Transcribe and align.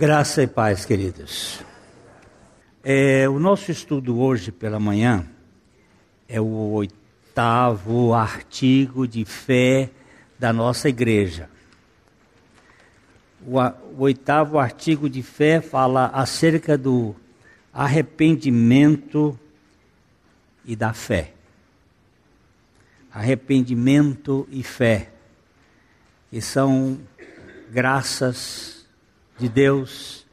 Graça 0.00 0.44
e 0.44 0.46
paz, 0.46 0.84
queridos. 0.84 1.58
É, 2.84 3.28
o 3.28 3.40
nosso 3.40 3.72
estudo 3.72 4.20
hoje 4.20 4.52
pela 4.52 4.78
manhã 4.78 5.26
é 6.28 6.40
o 6.40 6.70
oitavo 6.70 8.14
artigo 8.14 9.08
de 9.08 9.24
fé 9.24 9.90
da 10.38 10.52
nossa 10.52 10.88
igreja. 10.88 11.50
O, 13.44 13.58
o 13.58 14.02
oitavo 14.02 14.60
artigo 14.60 15.10
de 15.10 15.20
fé 15.20 15.60
fala 15.60 16.06
acerca 16.14 16.78
do 16.78 17.16
arrependimento 17.74 19.36
e 20.64 20.76
da 20.76 20.92
fé. 20.92 21.32
Arrependimento 23.10 24.46
e 24.48 24.62
fé, 24.62 25.10
que 26.30 26.40
são 26.40 27.00
graças 27.68 28.77
de 29.38 29.48
Deus 29.48 30.26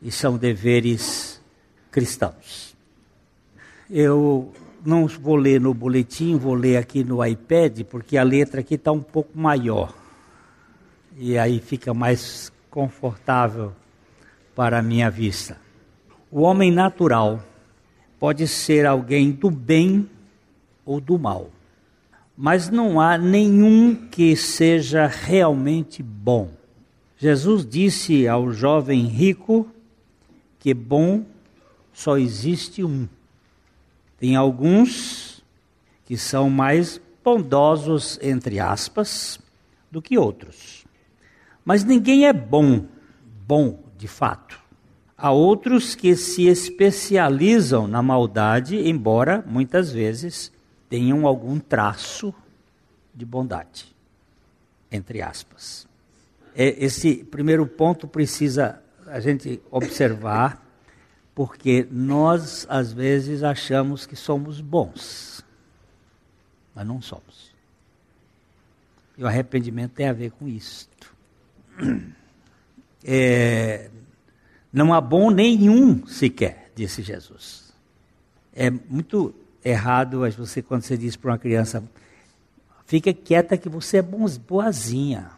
e 0.00 0.10
são 0.10 0.36
deveres 0.36 1.40
cristãos. 1.90 2.74
Eu 3.88 4.52
não 4.84 5.06
vou 5.06 5.36
ler 5.36 5.60
no 5.60 5.74
boletim, 5.74 6.36
vou 6.36 6.54
ler 6.54 6.76
aqui 6.76 7.04
no 7.04 7.24
iPad, 7.24 7.82
porque 7.84 8.16
a 8.16 8.22
letra 8.22 8.60
aqui 8.60 8.74
está 8.74 8.92
um 8.92 9.02
pouco 9.02 9.38
maior. 9.38 9.94
E 11.16 11.38
aí 11.38 11.60
fica 11.60 11.94
mais 11.94 12.52
confortável 12.70 13.72
para 14.54 14.78
a 14.78 14.82
minha 14.82 15.10
vista. 15.10 15.58
O 16.30 16.42
homem 16.42 16.70
natural 16.70 17.42
pode 18.18 18.46
ser 18.48 18.86
alguém 18.86 19.30
do 19.30 19.50
bem 19.50 20.08
ou 20.84 21.00
do 21.00 21.18
mal, 21.18 21.50
mas 22.36 22.70
não 22.70 23.00
há 23.00 23.16
nenhum 23.16 23.94
que 23.94 24.36
seja 24.36 25.06
realmente 25.06 26.02
bom. 26.02 26.50
Jesus 27.18 27.64
disse 27.64 28.28
ao 28.28 28.52
jovem 28.52 29.06
rico 29.06 29.68
que 30.58 30.74
bom 30.74 31.24
só 31.92 32.18
existe 32.18 32.84
um. 32.84 33.08
Tem 34.18 34.36
alguns 34.36 35.42
que 36.04 36.16
são 36.16 36.50
mais 36.50 37.00
bondosos, 37.24 38.18
entre 38.22 38.60
aspas, 38.60 39.40
do 39.90 40.02
que 40.02 40.18
outros. 40.18 40.84
Mas 41.64 41.84
ninguém 41.84 42.26
é 42.26 42.32
bom, 42.32 42.86
bom 43.46 43.82
de 43.96 44.06
fato. 44.06 44.60
Há 45.16 45.30
outros 45.32 45.94
que 45.94 46.14
se 46.14 46.46
especializam 46.46 47.88
na 47.88 48.02
maldade, 48.02 48.76
embora 48.76 49.42
muitas 49.46 49.90
vezes 49.90 50.52
tenham 50.88 51.26
algum 51.26 51.58
traço 51.58 52.34
de 53.14 53.24
bondade, 53.24 53.86
entre 54.92 55.22
aspas. 55.22 55.88
É, 56.58 56.82
esse 56.82 57.16
primeiro 57.16 57.66
ponto 57.66 58.08
precisa 58.08 58.82
a 59.06 59.20
gente 59.20 59.60
observar, 59.70 60.66
porque 61.34 61.86
nós 61.90 62.66
às 62.70 62.94
vezes 62.94 63.42
achamos 63.42 64.06
que 64.06 64.16
somos 64.16 64.58
bons, 64.62 65.44
mas 66.74 66.86
não 66.86 67.02
somos. 67.02 67.54
E 69.18 69.22
o 69.22 69.26
arrependimento 69.26 69.92
tem 69.92 70.08
a 70.08 70.14
ver 70.14 70.30
com 70.30 70.48
isto. 70.48 71.14
É, 73.08 73.88
não 74.72 74.92
há 74.92 75.00
bom 75.00 75.30
nenhum 75.30 76.04
sequer, 76.08 76.72
disse 76.74 77.02
Jesus. 77.02 77.72
É 78.52 78.68
muito 78.68 79.32
errado 79.64 80.22
você 80.36 80.60
quando 80.60 80.82
você 80.82 80.96
diz 80.96 81.14
para 81.14 81.30
uma 81.30 81.38
criança, 81.38 81.84
fica 82.84 83.14
quieta 83.14 83.56
que 83.56 83.68
você 83.68 83.98
é 83.98 84.02
boazinha. 84.02 85.35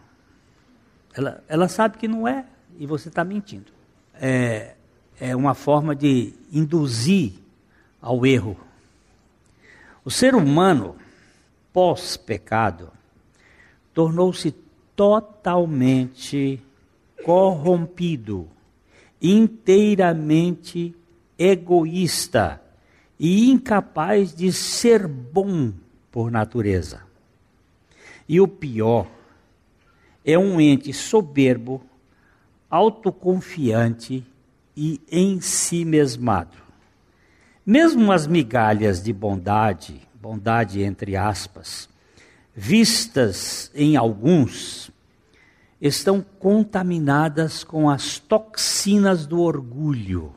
Ela, 1.18 1.42
ela 1.48 1.66
sabe 1.66 1.98
que 1.98 2.06
não 2.06 2.28
é 2.28 2.44
e 2.78 2.86
você 2.86 3.08
está 3.08 3.24
mentindo. 3.24 3.72
É, 4.14 4.76
é 5.20 5.34
uma 5.34 5.52
forma 5.52 5.92
de 5.92 6.32
induzir 6.52 7.32
ao 8.00 8.24
erro. 8.24 8.56
O 10.04 10.12
ser 10.12 10.36
humano, 10.36 10.94
pós-pecado, 11.72 12.92
tornou-se 13.92 14.54
totalmente 14.94 16.62
corrompido 17.24 18.48
inteiramente 19.20 20.94
egoísta 21.36 22.62
e 23.18 23.50
incapaz 23.50 24.32
de 24.32 24.52
ser 24.52 25.08
bom 25.08 25.72
por 26.12 26.30
natureza. 26.30 27.02
E 28.28 28.40
o 28.40 28.46
pior, 28.46 29.17
é 30.24 30.38
um 30.38 30.60
ente 30.60 30.92
soberbo, 30.92 31.82
autoconfiante 32.70 34.24
e 34.76 35.00
em 35.10 35.40
si 35.40 35.84
mesmado. 35.84 36.56
Mesmo 37.64 38.12
as 38.12 38.26
migalhas 38.26 39.02
de 39.02 39.12
bondade, 39.12 40.00
bondade 40.14 40.82
entre 40.82 41.16
aspas, 41.16 41.88
vistas 42.54 43.70
em 43.74 43.96
alguns, 43.96 44.90
estão 45.80 46.24
contaminadas 46.38 47.62
com 47.62 47.88
as 47.88 48.18
toxinas 48.18 49.26
do 49.26 49.40
orgulho. 49.40 50.32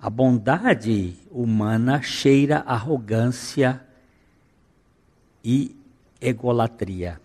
A 0.00 0.10
bondade 0.10 1.16
humana 1.30 2.02
cheira 2.02 2.58
arrogância 2.66 3.82
e 5.42 5.74
egolatria. 6.20 7.23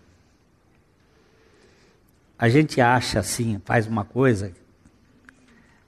A 2.40 2.48
gente 2.48 2.80
acha 2.80 3.20
assim, 3.20 3.60
faz 3.66 3.86
uma 3.86 4.02
coisa 4.02 4.50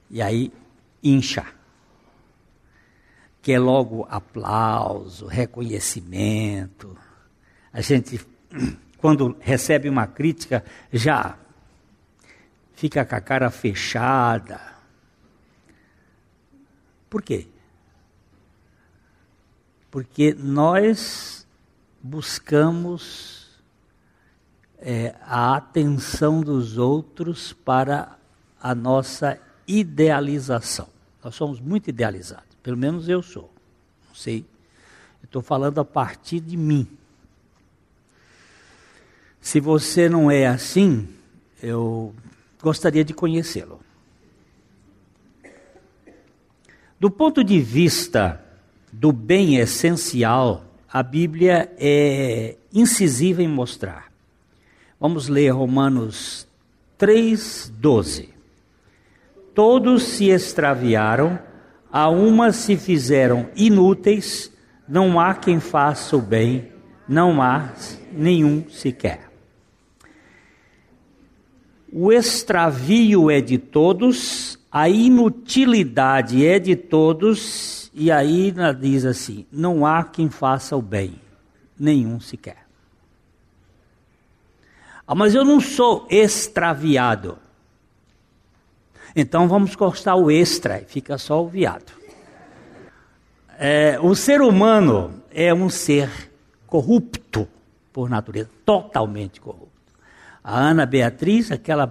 e 0.07 0.21
aí 0.21 0.53
incha. 1.01 1.43
Quer 3.41 3.57
logo 3.57 4.05
aplauso, 4.07 5.25
reconhecimento. 5.25 6.95
A 7.73 7.81
gente 7.81 8.21
quando 8.99 9.35
recebe 9.39 9.89
uma 9.89 10.05
crítica, 10.05 10.63
já 10.91 11.39
fica 12.75 13.03
com 13.03 13.15
a 13.15 13.19
cara 13.19 13.49
fechada. 13.49 14.61
Por 17.09 17.23
quê? 17.23 17.47
Porque 19.89 20.35
nós 20.37 21.47
buscamos 21.99 23.42
é, 24.85 25.15
a 25.21 25.55
atenção 25.55 26.41
dos 26.41 26.77
outros 26.77 27.53
para 27.53 28.17
a 28.61 28.75
nossa 28.75 29.39
idealização. 29.65 30.87
Nós 31.23 31.35
somos 31.35 31.61
muito 31.61 31.89
idealizados, 31.89 32.49
pelo 32.61 32.77
menos 32.77 33.07
eu 33.07 33.21
sou. 33.23 33.49
Não 34.09 34.15
sei, 34.15 34.45
estou 35.23 35.41
falando 35.41 35.79
a 35.79 35.85
partir 35.85 36.41
de 36.41 36.57
mim. 36.57 36.85
Se 39.39 39.59
você 39.59 40.09
não 40.09 40.29
é 40.29 40.45
assim, 40.47 41.07
eu 41.61 42.13
gostaria 42.61 43.03
de 43.03 43.13
conhecê-lo. 43.13 43.79
Do 46.99 47.09
ponto 47.09 47.43
de 47.43 47.59
vista 47.59 48.41
do 48.91 49.11
bem 49.11 49.57
essencial, 49.57 50.65
a 50.91 51.01
Bíblia 51.01 51.73
é 51.77 52.55
incisiva 52.71 53.41
em 53.41 53.47
mostrar. 53.47 54.12
Vamos 54.99 55.27
ler 55.27 55.49
Romanos 55.49 56.47
3:12. 56.97 58.29
Todos 59.53 60.03
se 60.03 60.29
extraviaram, 60.29 61.39
a 61.91 62.09
uma 62.09 62.51
se 62.51 62.75
fizeram 62.75 63.49
inúteis, 63.55 64.51
não 64.87 65.19
há 65.19 65.35
quem 65.35 65.59
faça 65.59 66.17
o 66.17 66.21
bem, 66.21 66.71
não 67.07 67.41
há 67.41 67.73
nenhum 68.11 68.67
sequer. 68.69 69.29
O 71.91 72.11
extravio 72.11 73.29
é 73.29 73.39
de 73.39 73.59
todos, 73.59 74.57
a 74.71 74.89
inutilidade 74.89 76.43
é 76.43 76.57
de 76.57 76.75
todos, 76.75 77.91
e 77.93 78.09
aí 78.09 78.51
diz 78.79 79.05
assim: 79.05 79.45
não 79.51 79.85
há 79.85 80.03
quem 80.03 80.29
faça 80.29 80.75
o 80.75 80.81
bem, 80.81 81.13
nenhum 81.79 82.19
sequer. 82.19 82.62
Ah, 85.07 85.15
mas 85.15 85.35
eu 85.35 85.43
não 85.43 85.59
sou 85.59 86.07
extraviado. 86.09 87.37
Então 89.15 89.47
vamos 89.47 89.75
cortar 89.75 90.15
o 90.15 90.31
extra 90.31 90.81
e 90.81 90.85
fica 90.85 91.17
só 91.17 91.43
o 91.43 91.47
viado. 91.47 91.91
É, 93.59 93.99
o 94.01 94.15
ser 94.15 94.41
humano 94.41 95.21
é 95.31 95.53
um 95.53 95.69
ser 95.69 96.09
corrupto 96.65 97.47
por 97.91 98.09
natureza, 98.09 98.49
totalmente 98.65 99.39
corrupto. 99.39 99.69
A 100.43 100.57
Ana 100.57 100.85
Beatriz, 100.85 101.51
aquela 101.51 101.87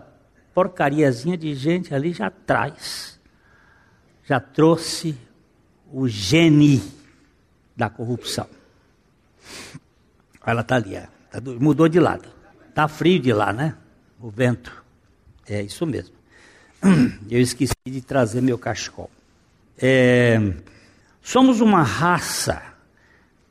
porcariazinha 0.52 1.36
de 1.36 1.54
gente 1.54 1.94
ali 1.94 2.12
já 2.12 2.30
traz, 2.30 3.20
já 4.24 4.40
trouxe 4.40 5.16
o 5.92 6.08
gene 6.08 6.82
da 7.76 7.88
corrupção. 7.88 8.46
Ela 10.44 10.62
está 10.62 10.76
ali, 10.76 10.96
é, 10.96 11.08
tá, 11.30 11.40
mudou 11.60 11.88
de 11.88 12.00
lado. 12.00 12.41
Está 12.72 12.88
frio 12.88 13.20
de 13.20 13.34
lá, 13.34 13.52
né? 13.52 13.74
O 14.18 14.30
vento. 14.30 14.82
É 15.46 15.60
isso 15.60 15.84
mesmo. 15.84 16.14
Eu 17.30 17.38
esqueci 17.38 17.74
de 17.84 18.00
trazer 18.00 18.40
meu 18.40 18.56
cachecol. 18.56 19.10
É, 19.76 20.54
somos 21.20 21.60
uma 21.60 21.82
raça 21.82 22.62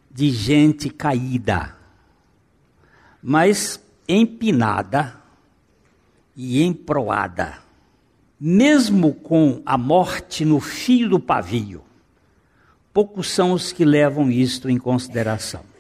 de 0.10 0.32
gente 0.32 0.90
caída, 0.90 1.76
mas 3.22 3.80
empinada 4.10 5.16
e 6.36 6.64
emproada, 6.64 7.60
mesmo 8.40 9.14
com 9.14 9.62
a 9.64 9.78
morte 9.78 10.44
no 10.44 10.60
fio 10.60 11.08
do 11.08 11.20
pavio. 11.20 11.84
Poucos 12.92 13.30
são 13.30 13.52
os 13.52 13.72
que 13.72 13.86
levam 13.86 14.32
isto 14.32 14.68
em 14.68 14.80
consideração. 14.80 15.71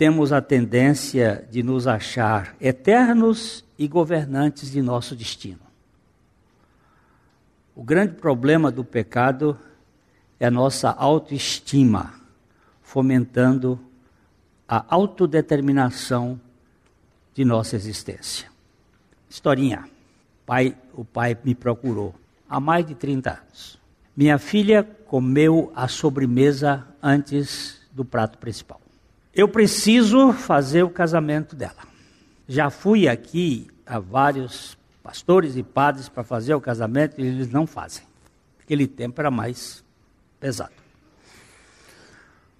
Temos 0.00 0.32
a 0.32 0.40
tendência 0.40 1.46
de 1.50 1.62
nos 1.62 1.86
achar 1.86 2.56
eternos 2.58 3.62
e 3.78 3.86
governantes 3.86 4.70
de 4.70 4.80
nosso 4.80 5.14
destino. 5.14 5.60
O 7.76 7.84
grande 7.84 8.14
problema 8.14 8.70
do 8.70 8.82
pecado 8.82 9.58
é 10.40 10.46
a 10.46 10.50
nossa 10.50 10.88
autoestima, 10.88 12.14
fomentando 12.82 13.78
a 14.66 14.82
autodeterminação 14.88 16.40
de 17.34 17.44
nossa 17.44 17.76
existência. 17.76 18.48
Historinha. 19.28 19.84
Pai, 20.46 20.74
o 20.94 21.04
pai 21.04 21.36
me 21.44 21.54
procurou 21.54 22.14
há 22.48 22.58
mais 22.58 22.86
de 22.86 22.94
30 22.94 23.32
anos. 23.32 23.78
Minha 24.16 24.38
filha 24.38 24.82
comeu 24.82 25.70
a 25.76 25.86
sobremesa 25.88 26.86
antes 27.02 27.82
do 27.92 28.02
prato 28.02 28.38
principal. 28.38 28.80
Eu 29.34 29.48
preciso 29.48 30.32
fazer 30.32 30.82
o 30.82 30.90
casamento 30.90 31.54
dela. 31.54 31.88
Já 32.48 32.68
fui 32.68 33.08
aqui 33.08 33.68
a 33.86 33.98
vários 33.98 34.76
pastores 35.02 35.56
e 35.56 35.62
padres 35.62 36.08
para 36.08 36.24
fazer 36.24 36.54
o 36.54 36.60
casamento 36.60 37.20
e 37.20 37.26
eles 37.26 37.50
não 37.50 37.66
fazem. 37.66 38.04
Aquele 38.60 38.86
tempo 38.86 39.20
era 39.20 39.30
mais 39.30 39.84
pesado. 40.38 40.74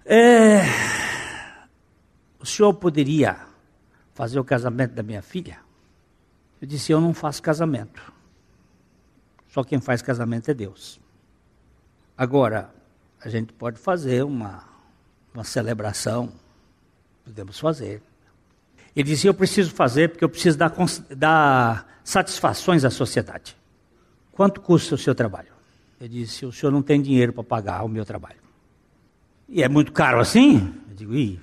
É... 0.05 0.61
O 2.39 2.45
senhor 2.45 2.73
poderia 2.73 3.37
fazer 4.13 4.39
o 4.39 4.43
casamento 4.43 4.93
da 4.93 5.03
minha 5.03 5.21
filha? 5.21 5.59
Eu 6.61 6.67
disse: 6.67 6.91
Eu 6.91 7.01
não 7.01 7.13
faço 7.13 7.41
casamento. 7.41 8.11
Só 9.47 9.63
quem 9.63 9.79
faz 9.79 10.01
casamento 10.01 10.49
é 10.49 10.53
Deus. 10.53 10.99
Agora, 12.17 12.73
a 13.19 13.29
gente 13.29 13.51
pode 13.53 13.77
fazer 13.77 14.23
uma, 14.23 14.63
uma 15.33 15.43
celebração, 15.43 16.31
podemos 17.23 17.59
fazer. 17.59 18.01
Ele 18.95 19.09
disse: 19.09 19.27
Eu 19.27 19.33
preciso 19.33 19.71
fazer 19.71 20.09
porque 20.09 20.23
eu 20.23 20.29
preciso 20.29 20.57
dar, 20.57 20.73
dar 21.15 21.99
satisfações 22.03 22.83
à 22.85 22.89
sociedade. 22.89 23.55
Quanto 24.31 24.61
custa 24.61 24.95
o 24.95 24.97
seu 24.97 25.15
trabalho? 25.15 25.51
Eu 25.99 26.07
disse: 26.07 26.45
O 26.45 26.51
senhor 26.51 26.71
não 26.71 26.81
tem 26.81 27.01
dinheiro 27.01 27.33
para 27.33 27.43
pagar 27.43 27.83
o 27.83 27.89
meu 27.89 28.05
trabalho. 28.05 28.39
E 29.47 29.61
é 29.63 29.69
muito 29.69 29.91
caro 29.91 30.19
assim? 30.19 30.73
Eu 30.89 30.95
digo: 30.95 31.15
Ih, 31.15 31.39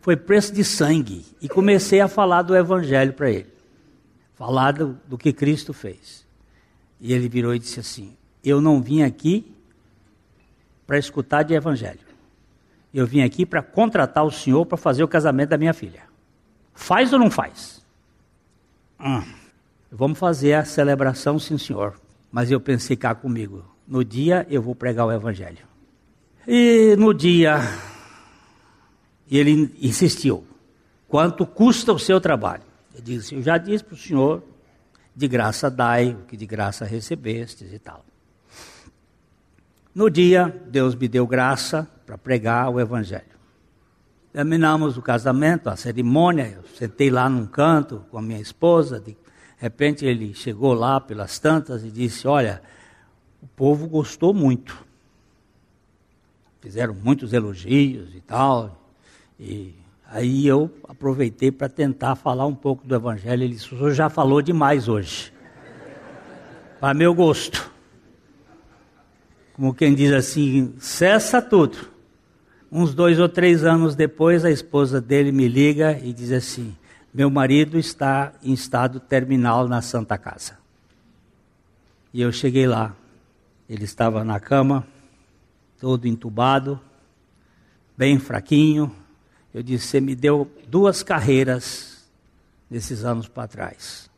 foi 0.00 0.16
preço 0.16 0.52
de 0.52 0.64
sangue. 0.64 1.24
E 1.40 1.48
comecei 1.48 2.00
a 2.00 2.08
falar 2.08 2.42
do 2.42 2.56
evangelho 2.56 3.12
para 3.12 3.30
ele 3.30 3.58
falar 4.38 4.70
do, 4.70 4.96
do 5.08 5.18
que 5.18 5.32
Cristo 5.32 5.72
fez. 5.72 6.24
E 7.00 7.12
ele 7.12 7.28
virou 7.28 7.52
e 7.52 7.58
disse 7.58 7.80
assim: 7.80 8.16
Eu 8.42 8.60
não 8.60 8.80
vim 8.80 9.02
aqui 9.02 9.52
para 10.86 10.96
escutar 10.96 11.42
de 11.42 11.54
evangelho. 11.54 12.07
Eu 12.92 13.06
vim 13.06 13.22
aqui 13.22 13.44
para 13.44 13.62
contratar 13.62 14.24
o 14.24 14.30
senhor 14.30 14.64
para 14.64 14.78
fazer 14.78 15.02
o 15.02 15.08
casamento 15.08 15.50
da 15.50 15.58
minha 15.58 15.74
filha. 15.74 16.02
Faz 16.74 17.12
ou 17.12 17.18
não 17.18 17.30
faz? 17.30 17.84
Hum, 19.00 19.22
vamos 19.90 20.18
fazer 20.18 20.54
a 20.54 20.64
celebração, 20.64 21.38
sim, 21.38 21.58
senhor. 21.58 22.00
Mas 22.30 22.50
eu 22.50 22.60
pensei 22.60 22.96
cá 22.96 23.14
comigo: 23.14 23.64
no 23.86 24.04
dia 24.04 24.46
eu 24.50 24.62
vou 24.62 24.74
pregar 24.74 25.06
o 25.06 25.12
evangelho. 25.12 25.66
E 26.46 26.96
no 26.96 27.12
dia, 27.12 27.60
ele 29.30 29.74
insistiu: 29.80 30.46
quanto 31.06 31.46
custa 31.46 31.92
o 31.92 31.98
seu 31.98 32.20
trabalho? 32.20 32.62
Ele 32.94 33.02
disse: 33.02 33.34
Eu 33.34 33.42
já 33.42 33.58
disse 33.58 33.84
para 33.84 33.94
o 33.94 33.98
senhor, 33.98 34.42
de 35.14 35.28
graça 35.28 35.70
dai, 35.70 36.12
o 36.12 36.24
que 36.26 36.36
de 36.36 36.46
graça 36.46 36.84
recebestes 36.84 37.72
e 37.72 37.78
tal. 37.78 38.04
No 39.94 40.08
dia, 40.08 40.54
Deus 40.68 40.94
me 40.94 41.08
deu 41.08 41.26
graça 41.26 41.88
para 42.08 42.16
pregar 42.16 42.70
o 42.70 42.80
Evangelho. 42.80 43.36
Terminamos 44.32 44.96
o 44.96 45.02
casamento, 45.02 45.68
a 45.68 45.76
cerimônia, 45.76 46.54
eu 46.56 46.62
sentei 46.74 47.10
lá 47.10 47.28
num 47.28 47.44
canto 47.44 48.02
com 48.10 48.16
a 48.16 48.22
minha 48.22 48.40
esposa. 48.40 48.98
De 48.98 49.14
repente 49.58 50.06
ele 50.06 50.32
chegou 50.32 50.72
lá 50.72 50.98
pelas 51.02 51.38
tantas 51.38 51.84
e 51.84 51.90
disse: 51.90 52.26
Olha, 52.26 52.62
o 53.42 53.46
povo 53.48 53.86
gostou 53.86 54.32
muito. 54.32 54.86
Fizeram 56.62 56.94
muitos 56.94 57.34
elogios 57.34 58.14
e 58.14 58.22
tal. 58.22 58.82
E 59.38 59.74
Aí 60.10 60.46
eu 60.46 60.74
aproveitei 60.88 61.52
para 61.52 61.68
tentar 61.68 62.16
falar 62.16 62.46
um 62.46 62.54
pouco 62.54 62.86
do 62.86 62.94
Evangelho. 62.94 63.42
Ele 63.42 63.52
disse: 63.54 63.66
O 63.74 63.76
senhor 63.76 63.92
já 63.92 64.08
falou 64.08 64.40
demais 64.40 64.88
hoje. 64.88 65.30
Para 66.80 66.94
meu 66.94 67.12
gosto. 67.12 67.70
Como 69.52 69.74
quem 69.74 69.94
diz 69.94 70.10
assim: 70.14 70.74
cessa 70.78 71.42
tudo. 71.42 71.97
Uns 72.70 72.94
dois 72.94 73.18
ou 73.18 73.28
três 73.28 73.64
anos 73.64 73.94
depois, 73.94 74.44
a 74.44 74.50
esposa 74.50 75.00
dele 75.00 75.32
me 75.32 75.48
liga 75.48 75.98
e 76.02 76.12
diz 76.12 76.30
assim: 76.32 76.76
Meu 77.12 77.30
marido 77.30 77.78
está 77.78 78.32
em 78.42 78.52
estado 78.52 79.00
terminal 79.00 79.66
na 79.66 79.80
Santa 79.80 80.18
Casa. 80.18 80.58
E 82.12 82.20
eu 82.20 82.30
cheguei 82.30 82.66
lá. 82.66 82.94
Ele 83.68 83.84
estava 83.84 84.24
na 84.24 84.40
cama, 84.40 84.86
todo 85.78 86.06
entubado, 86.06 86.80
bem 87.96 88.18
fraquinho, 88.18 88.94
eu 89.52 89.62
disse: 89.62 89.86
Você 89.86 90.00
me 90.00 90.14
deu 90.14 90.50
duas 90.68 91.02
carreiras 91.02 92.06
nesses 92.70 93.02
anos 93.02 93.28
para 93.28 93.48
trás. 93.48 94.10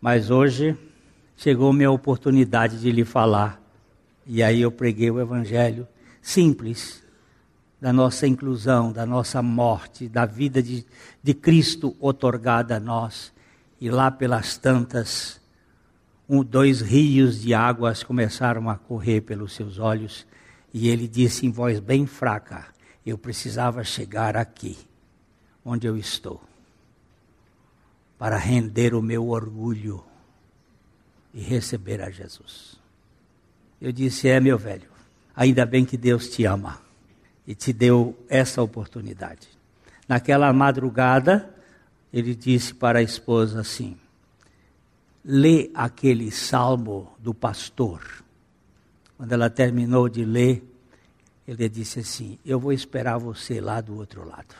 Mas 0.00 0.30
hoje 0.30 0.76
chegou 1.36 1.72
minha 1.72 1.90
oportunidade 1.90 2.80
de 2.80 2.92
lhe 2.92 3.04
falar. 3.04 3.60
E 4.24 4.42
aí 4.42 4.60
eu 4.60 4.70
preguei 4.70 5.10
o 5.10 5.20
Evangelho 5.20 5.88
simples 6.22 7.02
da 7.80 7.92
nossa 7.92 8.26
inclusão, 8.26 8.92
da 8.92 9.06
nossa 9.06 9.40
morte, 9.40 10.08
da 10.08 10.26
vida 10.26 10.62
de, 10.62 10.84
de 11.22 11.34
Cristo 11.34 11.96
otorgada 12.00 12.76
a 12.76 12.80
nós. 12.80 13.32
E 13.80 13.88
lá 13.88 14.10
pelas 14.10 14.56
tantas, 14.56 15.40
um, 16.28 16.42
dois 16.42 16.80
rios 16.80 17.40
de 17.40 17.54
águas 17.54 18.02
começaram 18.02 18.68
a 18.68 18.76
correr 18.76 19.20
pelos 19.20 19.52
seus 19.54 19.78
olhos. 19.78 20.26
E 20.74 20.88
ele 20.88 21.06
disse 21.06 21.46
em 21.46 21.50
voz 21.50 21.78
bem 21.78 22.04
fraca: 22.04 22.66
eu 23.06 23.16
precisava 23.16 23.84
chegar 23.84 24.36
aqui, 24.36 24.76
onde 25.64 25.86
eu 25.86 25.96
estou, 25.96 26.42
para 28.18 28.36
render 28.36 28.92
o 28.92 29.00
meu 29.00 29.28
orgulho 29.28 30.04
e 31.32 31.40
receber 31.40 32.02
a 32.02 32.10
Jesus. 32.10 32.76
Eu 33.80 33.92
disse: 33.92 34.28
É, 34.28 34.40
meu 34.40 34.58
velho, 34.58 34.90
ainda 35.34 35.64
bem 35.64 35.84
que 35.84 35.96
Deus 35.96 36.28
te 36.28 36.44
ama 36.44 36.87
e 37.48 37.54
te 37.54 37.72
deu 37.72 38.14
essa 38.28 38.62
oportunidade. 38.62 39.48
Naquela 40.06 40.52
madrugada, 40.52 41.48
ele 42.12 42.34
disse 42.34 42.74
para 42.74 42.98
a 42.98 43.02
esposa 43.02 43.62
assim: 43.62 43.96
Lê 45.24 45.70
aquele 45.72 46.30
salmo 46.30 47.10
do 47.18 47.32
pastor. 47.32 48.22
Quando 49.16 49.32
ela 49.32 49.48
terminou 49.48 50.10
de 50.10 50.26
ler, 50.26 50.62
ele 51.46 51.70
disse 51.70 52.00
assim: 52.00 52.38
Eu 52.44 52.60
vou 52.60 52.70
esperar 52.70 53.16
você 53.16 53.62
lá 53.62 53.80
do 53.80 53.96
outro 53.96 54.28
lado, 54.28 54.54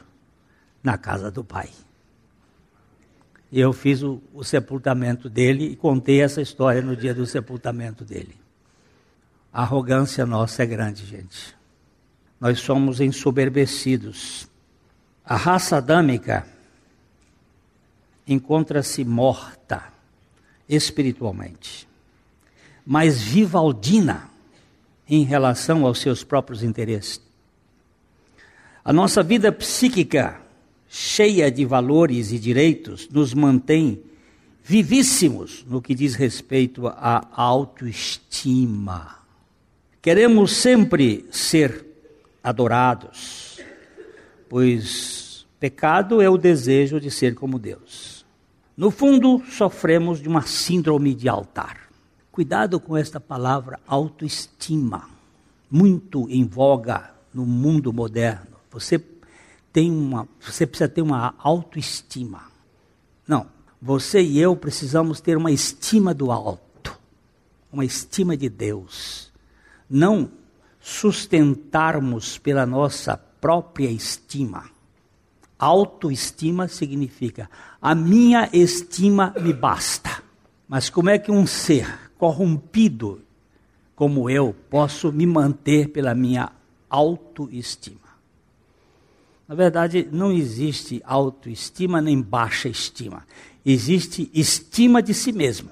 na 0.82 0.96
casa 0.96 1.30
do 1.30 1.44
pai. 1.44 1.68
E 3.52 3.60
eu 3.60 3.70
fiz 3.74 4.02
o, 4.02 4.18
o 4.32 4.42
sepultamento 4.42 5.28
dele 5.28 5.72
e 5.72 5.76
contei 5.76 6.22
essa 6.22 6.40
história 6.40 6.80
no 6.80 6.96
dia 6.96 7.12
do 7.12 7.26
sepultamento 7.26 8.02
dele. 8.02 8.34
A 9.52 9.60
arrogância 9.60 10.24
nossa 10.24 10.62
é 10.62 10.66
grande, 10.66 11.04
gente. 11.04 11.57
Nós 12.40 12.60
somos 12.60 13.00
ensoberbecidos. 13.00 14.48
A 15.24 15.36
raça 15.36 15.76
adâmica 15.76 16.46
encontra-se 18.26 19.04
morta 19.04 19.92
espiritualmente, 20.68 21.88
mas 22.86 23.20
vivaldina 23.20 24.30
em 25.08 25.24
relação 25.24 25.86
aos 25.86 26.00
seus 26.00 26.22
próprios 26.22 26.62
interesses. 26.62 27.20
A 28.84 28.92
nossa 28.92 29.22
vida 29.22 29.50
psíquica, 29.50 30.40
cheia 30.88 31.50
de 31.50 31.64
valores 31.64 32.32
e 32.32 32.38
direitos, 32.38 33.08
nos 33.08 33.34
mantém 33.34 34.02
vivíssimos 34.62 35.64
no 35.66 35.80
que 35.80 35.94
diz 35.94 36.14
respeito 36.14 36.86
à 36.86 37.26
autoestima. 37.32 39.18
Queremos 40.00 40.52
sempre 40.52 41.26
ser 41.30 41.87
adorados, 42.42 43.60
pois 44.48 45.46
pecado 45.58 46.20
é 46.22 46.30
o 46.30 46.38
desejo 46.38 47.00
de 47.00 47.10
ser 47.10 47.34
como 47.34 47.58
Deus. 47.58 48.24
No 48.76 48.90
fundo, 48.90 49.42
sofremos 49.50 50.20
de 50.20 50.28
uma 50.28 50.42
síndrome 50.42 51.14
de 51.14 51.28
altar. 51.28 51.88
Cuidado 52.30 52.78
com 52.78 52.96
esta 52.96 53.18
palavra 53.18 53.80
autoestima, 53.86 55.08
muito 55.68 56.28
em 56.30 56.44
voga 56.44 57.10
no 57.34 57.44
mundo 57.44 57.92
moderno. 57.92 58.56
Você 58.70 59.02
tem 59.72 59.90
uma, 59.90 60.28
você 60.40 60.64
precisa 60.66 60.88
ter 60.88 61.02
uma 61.02 61.34
autoestima. 61.38 62.42
Não, 63.26 63.46
você 63.82 64.22
e 64.22 64.38
eu 64.38 64.56
precisamos 64.56 65.20
ter 65.20 65.36
uma 65.36 65.50
estima 65.50 66.14
do 66.14 66.30
alto, 66.30 66.96
uma 67.72 67.84
estima 67.84 68.36
de 68.36 68.48
Deus. 68.48 69.32
Não 69.90 70.30
sustentarmos 70.88 72.38
pela 72.38 72.64
nossa 72.64 73.14
própria 73.16 73.90
estima. 73.90 74.64
Autoestima 75.58 76.66
significa 76.66 77.50
a 77.80 77.94
minha 77.94 78.48
estima 78.54 79.34
me 79.38 79.52
basta. 79.52 80.22
Mas 80.66 80.88
como 80.88 81.10
é 81.10 81.18
que 81.18 81.30
um 81.30 81.46
ser 81.46 81.86
corrompido 82.16 83.20
como 83.94 84.30
eu 84.30 84.54
posso 84.70 85.12
me 85.12 85.26
manter 85.26 85.90
pela 85.90 86.14
minha 86.14 86.50
autoestima? 86.88 88.08
Na 89.46 89.54
verdade, 89.54 90.08
não 90.10 90.32
existe 90.32 91.02
autoestima 91.04 92.00
nem 92.00 92.20
baixa 92.20 92.68
estima. 92.68 93.26
Existe 93.64 94.30
estima 94.32 95.02
de 95.02 95.12
si 95.12 95.32
mesmo. 95.32 95.70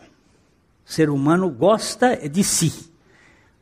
O 0.87 0.92
ser 0.92 1.08
humano 1.08 1.49
gosta 1.49 2.16
de 2.28 2.44
si. 2.44 2.96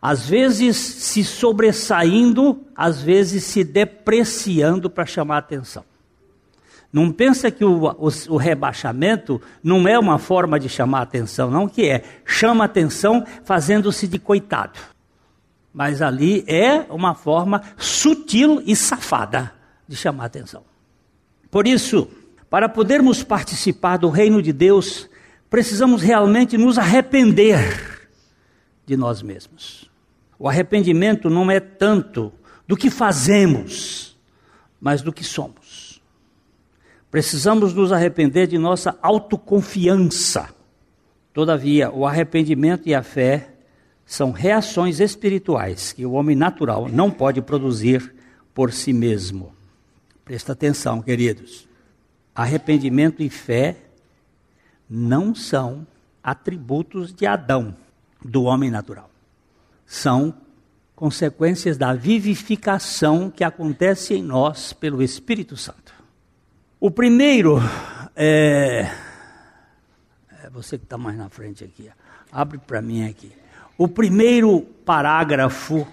Às 0.07 0.29
vezes 0.29 0.77
se 0.77 1.25
sobressaindo, 1.25 2.61
às 2.77 3.01
vezes 3.01 3.43
se 3.43 3.65
depreciando 3.65 4.91
para 4.91 5.07
chamar 5.07 5.39
atenção. 5.39 5.83
Não 6.93 7.11
pensa 7.11 7.51
que 7.51 7.65
o, 7.65 7.87
o, 7.87 8.09
o, 8.29 8.37
rebaixamento 8.37 9.41
não 9.63 9.89
é 9.89 9.99
uma 9.99 10.19
forma 10.19 10.61
de 10.61 10.69
chamar 10.69 11.01
atenção, 11.01 11.51
não 11.51 11.67
que 11.67 11.89
é. 11.89 12.05
Chama 12.23 12.67
atenção 12.67 13.25
fazendo-se 13.47 14.07
de 14.07 14.19
coitado. 14.19 14.79
Mas 15.73 16.03
ali 16.03 16.45
é 16.47 16.85
uma 16.91 17.15
forma 17.15 17.63
sutil 17.79 18.63
e 18.67 18.77
safada 18.77 19.55
de 19.89 19.97
chamar 19.97 20.27
atenção. 20.27 20.65
Por 21.51 21.67
isso, 21.67 22.09
para 22.51 22.69
podermos 22.69 23.23
participar 23.23 23.97
do 23.97 24.11
reino 24.11 24.43
de 24.43 24.53
Deus, 24.53 25.09
precisamos 25.49 26.03
realmente 26.03 26.59
nos 26.59 26.77
arrepender 26.77 28.07
de 28.85 28.99
nós 28.99 29.23
mesmos. 29.23 29.94
O 30.39 30.49
arrependimento 30.49 31.31
não 31.31 31.51
é 31.51 31.61
tanto 31.61 32.33
do 32.67 32.77
que 32.77 32.91
fazemos, 32.91 34.17
mas 34.81 35.03
do 35.03 35.13
que 35.13 35.25
somos. 35.25 36.03
Precisamos 37.11 37.73
nos 37.73 37.93
arrepender 37.93 38.47
de 38.47 38.59
nossa 38.59 38.99
autoconfiança. 39.01 40.49
Todavia, 41.33 41.91
o 41.91 42.07
arrependimento 42.07 42.89
e 42.89 42.95
a 42.95 43.03
fé 43.03 43.55
são 44.05 44.33
reações 44.33 45.01
espirituais 45.01 45.93
que 45.93 46.05
o 46.05 46.13
homem 46.13 46.37
natural 46.37 46.89
não 46.89 47.11
pode 47.11 47.41
produzir 47.41 48.15
por 48.53 48.73
si 48.73 48.93
mesmo. 48.93 49.55
Presta 50.25 50.53
atenção, 50.53 51.01
queridos. 51.01 51.69
Arrependimento 52.35 53.23
e 53.23 53.31
fé 53.31 53.77
não 54.89 55.35
são 55.35 55.87
atributos 56.23 57.13
de 57.15 57.27
Adão, 57.27 57.77
do 58.25 58.45
homem 58.45 58.71
natural. 58.71 59.14
São 59.87 60.35
consequências 60.95 61.77
da 61.77 61.93
vivificação 61.93 63.31
que 63.31 63.45
acontece 63.45 64.15
em 64.15 64.23
nós 64.23 64.73
pelo 64.73 65.03
Espírito 65.03 65.57
Santo. 65.57 65.93
O 66.81 66.91
primeiro 66.91 67.59
é, 68.15 68.91
é 70.43 70.51
você 70.51 70.79
que 70.79 70.85
está 70.85 70.97
mais 70.97 71.17
na 71.17 71.29
frente 71.29 71.65
aqui. 71.65 71.91
Abre 72.31 72.59
para 72.59 72.81
mim 72.81 73.09
aqui. 73.09 73.33
O 73.77 73.89
primeiro 73.89 74.61
parágrafo 74.61 75.87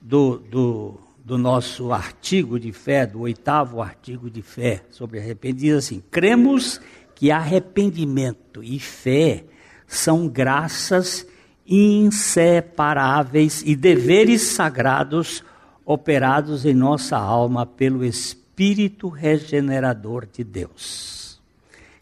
do, 0.00 0.38
do, 0.38 1.00
do, 1.24 1.38
nosso 1.38 1.92
artigo 1.92 2.58
de 2.58 2.72
fé, 2.72 3.06
do 3.06 3.20
oitavo 3.20 3.80
artigo 3.80 4.28
de 4.28 4.42
fé 4.42 4.84
sobre 4.90 5.20
arrependimento, 5.20 5.60
diz 5.60 5.74
assim: 5.76 6.02
cremos 6.10 6.80
que 7.14 7.30
arrependimento 7.30 8.64
e 8.64 8.80
fé 8.80 9.44
são 9.86 10.26
graças 10.26 11.26
inseparáveis 11.70 13.62
e 13.64 13.76
deveres 13.76 14.42
sagrados 14.42 15.44
operados 15.84 16.66
em 16.66 16.74
nossa 16.74 17.16
alma 17.16 17.64
pelo 17.64 18.04
Espírito 18.04 19.08
regenerador 19.08 20.26
de 20.26 20.42
Deus. 20.42 21.40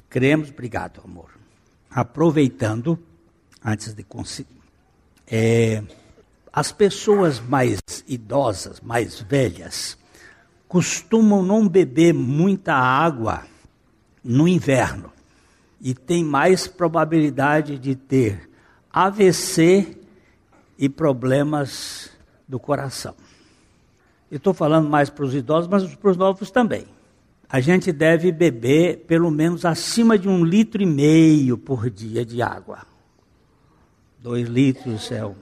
Cremos, 0.08 0.48
obrigado, 0.48 1.02
amor. 1.04 1.30
Aproveitando, 1.90 2.98
antes 3.62 3.92
de 3.92 4.02
conseguir, 4.02 4.58
é, 5.26 5.82
as 6.50 6.72
pessoas 6.72 7.38
mais 7.38 7.78
idosas, 8.06 8.80
mais 8.80 9.20
velhas, 9.20 9.98
costumam 10.66 11.42
não 11.42 11.68
beber 11.68 12.14
muita 12.14 12.74
água 12.74 13.44
no 14.24 14.48
inverno 14.48 15.12
e 15.80 15.94
tem 15.94 16.24
mais 16.24 16.66
probabilidade 16.66 17.78
de 17.78 17.94
ter 17.94 18.47
AVC 18.98 19.96
e 20.76 20.88
problemas 20.88 22.10
do 22.48 22.58
coração. 22.58 23.14
Estou 24.28 24.52
falando 24.52 24.90
mais 24.90 25.08
para 25.08 25.24
os 25.24 25.36
idosos, 25.36 25.70
mas 25.70 25.94
para 25.94 26.10
os 26.10 26.16
novos 26.16 26.50
também. 26.50 26.84
A 27.48 27.60
gente 27.60 27.92
deve 27.92 28.32
beber 28.32 29.04
pelo 29.06 29.30
menos 29.30 29.64
acima 29.64 30.18
de 30.18 30.28
um 30.28 30.44
litro 30.44 30.82
e 30.82 30.86
meio 30.86 31.56
por 31.56 31.88
dia 31.88 32.26
de 32.26 32.42
água. 32.42 32.80
Dois 34.20 34.48
litros 34.48 35.08
um. 35.12 35.36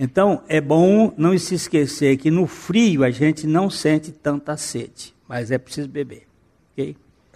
Então 0.00 0.42
é 0.48 0.58
bom 0.58 1.12
não 1.18 1.36
se 1.36 1.56
esquecer 1.56 2.16
que 2.16 2.30
no 2.30 2.46
frio 2.46 3.04
a 3.04 3.10
gente 3.10 3.46
não 3.46 3.68
sente 3.68 4.10
tanta 4.12 4.56
sede, 4.56 5.14
mas 5.28 5.50
é 5.50 5.58
preciso 5.58 5.90
beber. 5.90 6.26
É 6.74 6.94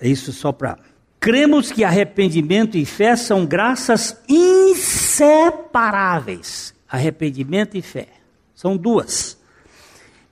isso 0.08 0.32
só 0.32 0.50
para. 0.50 0.78
Cremos 1.22 1.70
que 1.70 1.84
arrependimento 1.84 2.76
e 2.76 2.84
fé 2.84 3.14
são 3.14 3.46
graças 3.46 4.20
inseparáveis. 4.28 6.74
Arrependimento 6.90 7.76
e 7.76 7.80
fé. 7.80 8.08
São 8.56 8.76
duas 8.76 9.40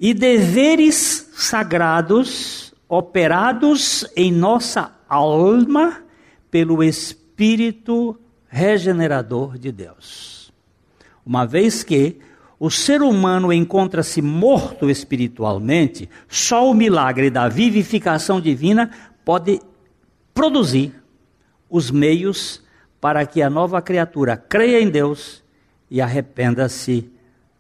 e 0.00 0.12
deveres 0.12 1.30
sagrados 1.36 2.74
operados 2.88 4.04
em 4.16 4.32
nossa 4.32 4.92
alma 5.08 6.02
pelo 6.50 6.82
Espírito 6.82 8.18
regenerador 8.48 9.56
de 9.56 9.70
Deus. 9.70 10.52
Uma 11.24 11.46
vez 11.46 11.84
que 11.84 12.18
o 12.58 12.68
ser 12.68 13.00
humano 13.00 13.52
encontra-se 13.52 14.20
morto 14.20 14.90
espiritualmente, 14.90 16.10
só 16.26 16.68
o 16.68 16.74
milagre 16.74 17.30
da 17.30 17.48
vivificação 17.48 18.40
divina 18.40 18.90
pode 19.24 19.60
produzir 20.40 20.94
os 21.68 21.90
meios 21.90 22.62
para 22.98 23.26
que 23.26 23.42
a 23.42 23.50
nova 23.50 23.82
criatura 23.82 24.38
creia 24.38 24.80
em 24.80 24.88
Deus 24.88 25.42
e 25.90 26.00
arrependa-se 26.00 27.12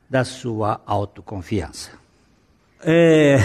da 0.08 0.24
sua 0.24 0.80
autoconfiança. 0.86 1.90
É, 2.82 3.36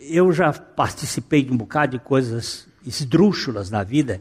eu 0.00 0.32
já 0.32 0.52
participei 0.52 1.44
de 1.44 1.52
um 1.52 1.56
bocado 1.56 1.96
de 1.96 2.02
coisas 2.02 2.66
esdrúxulas 2.84 3.70
na 3.70 3.84
vida, 3.84 4.20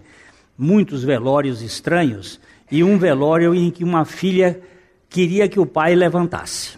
muitos 0.55 1.03
velórios 1.03 1.63
estranhos, 1.63 2.39
e 2.69 2.83
um 2.83 2.99
velório 2.99 3.55
em 3.55 3.71
que 3.71 3.83
uma 3.83 4.05
filha 4.05 4.61
queria 5.09 5.49
que 5.49 5.59
o 5.59 5.65
pai 5.65 5.95
levantasse. 5.95 6.77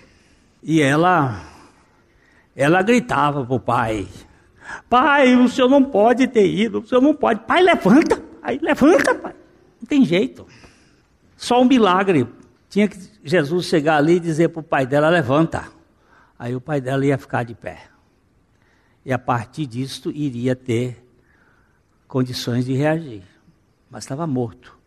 E 0.64 0.82
ela 0.82 1.44
ela 2.56 2.82
gritava 2.82 3.46
para 3.46 3.56
o 3.56 3.60
pai: 3.60 4.08
Pai, 4.90 5.36
o 5.36 5.48
senhor 5.48 5.70
não 5.70 5.84
pode 5.84 6.28
ter 6.28 6.48
ido, 6.48 6.80
o 6.80 6.88
senhor 6.88 7.02
não 7.02 7.14
pode. 7.14 7.42
Pai, 7.42 7.62
levanta, 7.62 8.18
pai, 8.42 8.60
levanta, 8.62 9.16
pai. 9.16 9.36
Não 9.80 9.88
tem 9.88 10.04
jeito. 10.04 10.46
Só 11.36 11.62
um 11.62 11.66
milagre. 11.66 12.28
Tinha 12.70 12.88
que 12.88 12.98
Jesus 13.24 13.68
chegar 13.68 13.98
ali 13.98 14.16
e 14.16 14.20
dizer 14.20 14.50
para 14.50 14.60
o 14.60 14.64
pai 14.64 14.86
dela: 14.86 15.10
Levanta. 15.10 15.70
Aí 16.38 16.56
o 16.56 16.62
pai 16.62 16.80
dela 16.80 17.06
ia 17.06 17.18
ficar 17.18 17.44
de 17.44 17.56
pé. 17.56 17.84
E 19.06 19.14
a 19.14 19.18
partir 19.18 19.66
disso 19.66 20.12
iria 20.12 20.56
ter 20.56 21.04
condições 22.08 22.66
de 22.66 22.74
reagir. 22.74 23.24
Mas 23.90 24.04
estava 24.04 24.28
morto. 24.28 24.78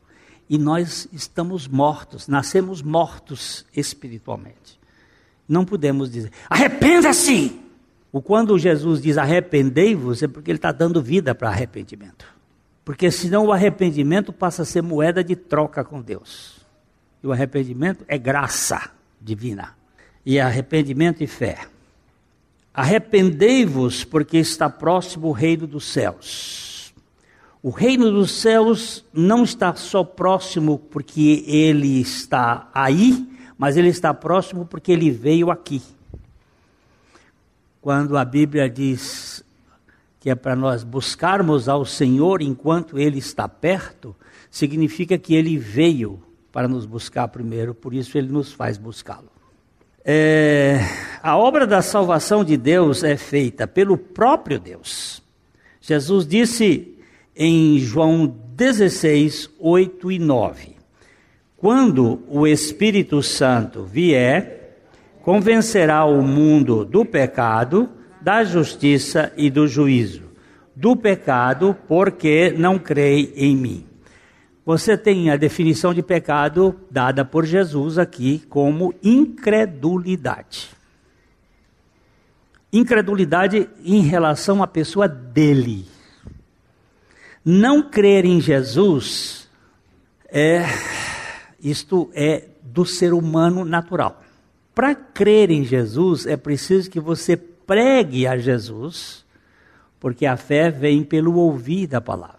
E 0.49 0.59
nós 0.59 1.09
estamos 1.13 1.69
mortos, 1.69 2.27
nascemos 2.27 2.83
mortos 2.83 3.65
espiritualmente. 3.75 4.79
Não 5.49 5.65
podemos 5.65 6.11
dizer, 6.11 6.33
arrependa-se! 6.49 7.70
O 8.13 8.21
quando 8.21 8.59
Jesus 8.59 9.01
diz 9.01 9.17
arrependei-vos, 9.17 10.23
é 10.23 10.29
porque 10.29 10.51
ele 10.51 10.59
está 10.59 10.73
dando 10.73 11.01
vida 11.01 11.35
para 11.35 11.49
arrependimento. 11.49 12.27
Porque 12.85 13.11
senão 13.11 13.47
o 13.47 13.53
arrependimento 13.53 14.33
passa 14.33 14.63
a 14.63 14.65
ser 14.65 14.83
moeda 14.83 15.23
de 15.23 15.37
troca 15.37 15.85
com 15.85 16.01
Deus. 16.01 16.61
E 17.23 17.27
o 17.27 17.33
arrependimento 17.33 18.05
é 18.09 18.19
graça 18.19 18.91
divina 19.21 19.77
e 20.25 20.41
arrependimento 20.41 21.23
e 21.23 21.27
fé. 21.27 21.59
Arrependei-vos, 22.73 24.05
porque 24.05 24.39
está 24.39 24.71
próximo 24.71 25.29
o 25.29 25.33
reino 25.33 25.67
dos 25.67 25.85
céus. 25.85 26.95
O 27.63 27.71
reino 27.71 28.11
dos 28.11 28.31
céus 28.31 29.05
não 29.13 29.45
está 29.45 29.75
só 29.75 30.03
próximo 30.03 30.79
porque 30.79 31.45
ele 31.47 32.01
está 32.01 32.71
aí, 32.73 33.29
mas 33.59 33.77
ele 33.77 33.89
está 33.89 34.15
próximo 34.15 34.65
porque 34.65 34.93
ele 34.93 35.11
veio 35.11 35.51
aqui. 35.51 35.83
Quando 37.81 38.17
a 38.19 38.25
Bíblia 38.25 38.69
diz 38.69 39.43
que 40.19 40.29
é 40.29 40.35
para 40.35 40.55
nós 40.55 40.85
buscarmos 40.85 41.69
ao 41.69 41.85
Senhor 41.85 42.43
enquanto 42.43 42.99
ele 42.99 43.19
está 43.19 43.49
perto, 43.49 44.15
significa 44.51 45.17
que 45.17 45.35
ele 45.35 45.57
veio 45.57 46.23
para 46.53 46.69
nos 46.69 46.85
buscar 46.85 47.29
primeiro, 47.29 47.75
por 47.75 47.95
isso 47.95 48.19
ele 48.19 48.31
nos 48.31 48.53
faz 48.53 48.77
buscá-lo. 48.77 49.31
É, 50.05 50.81
a 51.23 51.39
obra 51.39 51.67
da 51.67 51.81
salvação 51.81 52.45
de 52.45 52.57
Deus 52.57 53.03
é 53.03 53.17
feita 53.17 53.67
pelo 53.67 53.97
próprio 53.97 54.59
Deus. 54.59 55.23
Jesus 55.81 56.27
disse 56.27 56.99
em 57.35 57.79
João 57.79 58.27
16, 58.27 59.49
8 59.59 60.13
e 60.13 60.19
9: 60.19 60.77
Quando 61.57 62.23
o 62.29 62.47
Espírito 62.47 63.23
Santo 63.23 63.85
vier, 63.85 64.60
convencerá 65.23 66.05
o 66.05 66.23
mundo 66.23 66.85
do 66.85 67.05
pecado, 67.05 67.89
da 68.21 68.45
justiça 68.45 69.33
e 69.37 69.51
do 69.51 69.67
juízo. 69.67 70.23
Do 70.75 70.97
pecado, 70.97 71.77
porque 71.87 72.55
não 72.57 72.79
crê 72.79 73.33
em 73.37 73.57
mim 73.57 73.91
você 74.65 74.97
tem 74.97 75.31
a 75.31 75.37
definição 75.37 75.93
de 75.93 76.01
pecado 76.01 76.79
dada 76.89 77.25
por 77.25 77.45
Jesus 77.45 77.99
aqui 77.99 78.39
como 78.49 78.95
incredulidade. 79.03 80.71
Incredulidade 82.73 83.69
em 83.85 84.03
relação 84.03 84.63
à 84.63 84.69
pessoa 84.69 85.09
dele. 85.09 85.87
Não 87.45 87.83
crer 87.91 88.25
em 88.25 88.41
Jesus 88.41 89.49
é 90.29 90.65
isto 91.61 92.09
é 92.15 92.47
do 92.63 92.87
ser 92.87 93.13
humano 93.13 93.65
natural. 93.65 94.23
Para 94.75 94.95
crer 94.95 95.51
em 95.51 95.65
Jesus 95.65 96.27
é 96.27 96.37
preciso 96.37 96.91
que 96.91 97.01
você 97.01 97.37
pregue 97.37 98.27
a 98.27 98.37
Jesus, 98.37 99.25
porque 99.99 100.27
a 100.27 100.37
fé 100.37 100.71
vem 100.71 101.03
pelo 101.03 101.35
ouvir 101.35 101.87
da 101.87 102.01
palavra. 102.01 102.39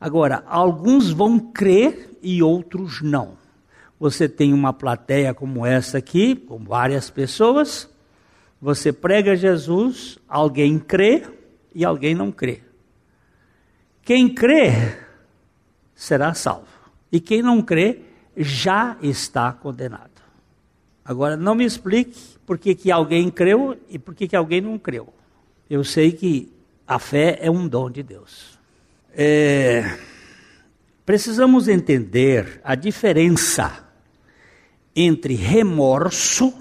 Agora, 0.00 0.42
alguns 0.46 1.10
vão 1.10 1.38
crer 1.38 2.18
e 2.22 2.42
outros 2.42 3.02
não. 3.02 3.38
Você 3.98 4.28
tem 4.28 4.54
uma 4.54 4.72
plateia 4.72 5.34
como 5.34 5.66
essa 5.66 5.98
aqui, 5.98 6.34
com 6.34 6.58
várias 6.58 7.10
pessoas. 7.10 7.88
Você 8.60 8.92
prega 8.92 9.36
Jesus, 9.36 10.18
alguém 10.26 10.78
crê 10.78 11.26
e 11.74 11.84
alguém 11.84 12.14
não 12.14 12.32
crê. 12.32 12.62
Quem 14.02 14.32
crê 14.32 14.96
será 15.94 16.32
salvo. 16.32 16.66
E 17.12 17.20
quem 17.20 17.42
não 17.42 17.60
crê 17.60 18.00
já 18.36 18.96
está 19.02 19.52
condenado. 19.52 20.09
Agora, 21.04 21.36
não 21.36 21.54
me 21.54 21.64
explique 21.64 22.18
por 22.46 22.58
que, 22.58 22.74
que 22.74 22.90
alguém 22.90 23.30
creu 23.30 23.76
e 23.88 23.98
por 23.98 24.14
que, 24.14 24.28
que 24.28 24.36
alguém 24.36 24.60
não 24.60 24.78
creu. 24.78 25.12
Eu 25.68 25.84
sei 25.84 26.12
que 26.12 26.52
a 26.86 26.98
fé 26.98 27.38
é 27.40 27.50
um 27.50 27.68
dom 27.68 27.90
de 27.90 28.02
Deus. 28.02 28.58
É, 29.12 29.98
precisamos 31.06 31.68
entender 31.68 32.60
a 32.62 32.74
diferença 32.74 33.84
entre 34.94 35.34
remorso, 35.34 36.52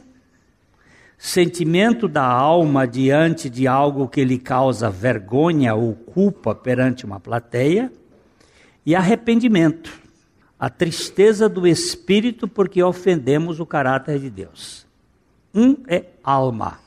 sentimento 1.17 2.08
da 2.08 2.24
alma 2.24 2.88
diante 2.88 3.50
de 3.50 3.67
algo 3.67 4.08
que 4.08 4.24
lhe 4.24 4.39
causa 4.39 4.89
vergonha 4.89 5.75
ou 5.75 5.93
culpa 5.93 6.55
perante 6.55 7.05
uma 7.05 7.19
plateia, 7.19 7.91
e 8.86 8.96
arrependimento, 8.96 9.99
a 10.59 10.69
tristeza 10.69 11.47
do 11.47 11.65
espírito 11.65 12.47
porque 12.47 12.83
ofendemos 12.83 13.59
o 13.59 13.65
caráter 13.65 14.19
de 14.19 14.29
Deus. 14.29 14.85
Um 15.53 15.77
é 15.87 16.05
alma, 16.23 16.79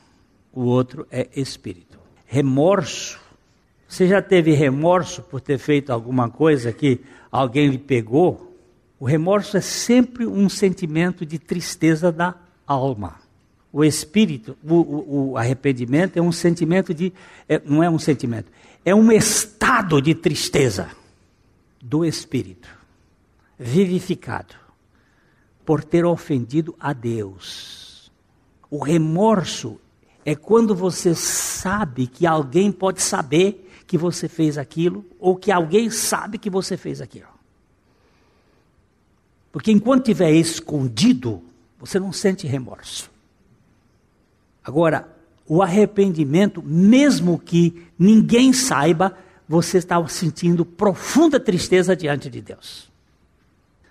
o 0.53 0.61
outro 0.61 1.07
é 1.11 1.27
espírito. 1.35 1.97
Remorso 2.25 3.23
você 3.93 4.07
já 4.07 4.23
teve 4.23 4.53
remorso 4.53 5.21
por 5.21 5.39
ter 5.39 5.59
feito 5.59 5.91
alguma 5.91 6.27
coisa 6.27 6.73
que 6.73 6.99
alguém 7.31 7.69
lhe 7.69 7.77
pegou? 7.77 8.57
O 8.99 9.05
remorso 9.05 9.55
é 9.55 9.61
sempre 9.61 10.25
um 10.25 10.49
sentimento 10.49 11.23
de 11.23 11.37
tristeza 11.37 12.11
da 12.11 12.33
alma. 12.65 13.19
O 13.71 13.83
espírito, 13.83 14.57
o, 14.67 14.73
o, 14.73 15.29
o 15.29 15.37
arrependimento 15.37 16.17
é 16.17 16.21
um 16.23 16.31
sentimento 16.31 16.91
de. 16.91 17.13
É, 17.47 17.61
não 17.63 17.83
é 17.83 17.89
um 17.89 17.99
sentimento, 17.99 18.51
é 18.83 18.95
um 18.95 19.11
estado 19.11 20.01
de 20.01 20.15
tristeza 20.15 20.89
do 21.79 22.03
espírito, 22.03 22.67
vivificado, 23.63 24.55
por 25.65 25.83
ter 25.83 26.05
ofendido 26.05 26.75
a 26.77 26.91
Deus. 26.91 28.11
O 28.69 28.83
remorso 28.83 29.79
é 30.25 30.35
quando 30.35 30.75
você 30.75 31.15
sabe 31.15 32.07
que 32.07 32.27
alguém 32.27 32.71
pode 32.71 33.01
saber 33.01 33.69
que 33.87 33.97
você 33.97 34.27
fez 34.27 34.57
aquilo, 34.57 35.05
ou 35.19 35.35
que 35.35 35.51
alguém 35.51 35.89
sabe 35.89 36.37
que 36.37 36.49
você 36.49 36.75
fez 36.75 36.99
aquilo. 36.99 37.27
Porque 39.51 39.71
enquanto 39.71 40.09
estiver 40.09 40.31
escondido, 40.31 41.41
você 41.79 41.99
não 41.99 42.11
sente 42.11 42.47
remorso. 42.47 43.09
Agora, 44.63 45.07
o 45.47 45.61
arrependimento, 45.61 46.61
mesmo 46.61 47.37
que 47.37 47.87
ninguém 47.97 48.51
saiba, 48.51 49.17
você 49.47 49.77
está 49.77 50.05
sentindo 50.07 50.65
profunda 50.65 51.39
tristeza 51.39 51.95
diante 51.95 52.29
de 52.29 52.41
Deus. 52.41 52.92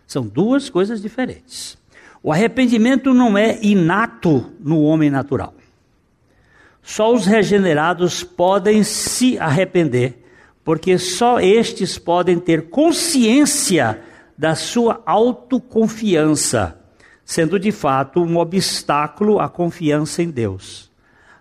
São 0.07 0.27
duas 0.27 0.69
coisas 0.69 1.01
diferentes. 1.01 1.79
O 2.23 2.33
arrependimento 2.33 3.13
não 3.13 3.37
é 3.37 3.59
inato 3.63 4.53
no 4.61 4.83
homem 4.83 5.11
natural. 5.11 5.55
Só 6.83 7.13
os 7.13 7.27
regenerados 7.27 8.23
podem 8.23 8.83
se 8.83 9.39
arrepender, 9.39 10.25
porque 10.65 10.99
só 10.99 11.41
estes 11.41 11.99
podem 11.99 12.39
ter 12.39 12.69
consciência 12.69 14.01
da 14.37 14.55
sua 14.55 15.01
autoconfiança, 15.07 16.77
sendo 17.25 17.59
de 17.59 17.71
fato 17.71 18.21
um 18.21 18.37
obstáculo 18.37 19.39
à 19.39 19.49
confiança 19.49 20.23
em 20.23 20.31
Deus. 20.31 20.91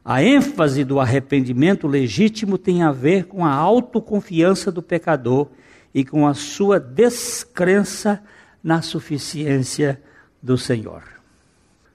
A 0.03 0.23
ênfase 0.23 0.83
do 0.83 0.99
arrependimento 0.99 1.87
legítimo 1.87 2.57
tem 2.57 2.81
a 2.81 2.91
ver 2.91 3.25
com 3.25 3.45
a 3.45 3.53
autoconfiança 3.53 4.71
do 4.71 4.81
pecador 4.81 5.47
e 5.93 6.03
com 6.03 6.27
a 6.27 6.33
sua 6.33 6.79
descrença 6.79 8.21
na 8.63 8.81
suficiência 8.81 10.01
do 10.41 10.57
Senhor. 10.57 11.03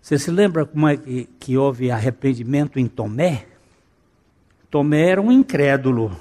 Você 0.00 0.18
se 0.18 0.30
lembra 0.30 0.64
como 0.64 0.86
é 0.88 0.96
que, 0.96 1.28
que 1.38 1.56
houve 1.56 1.90
arrependimento 1.90 2.78
em 2.78 2.86
Tomé? 2.86 3.46
Tomé 4.70 5.10
era 5.10 5.20
um 5.20 5.32
incrédulo. 5.32 6.16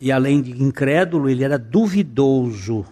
E 0.00 0.12
além 0.12 0.40
de 0.40 0.62
incrédulo, 0.62 1.28
ele 1.28 1.42
era 1.42 1.58
duvidoso. 1.58 2.84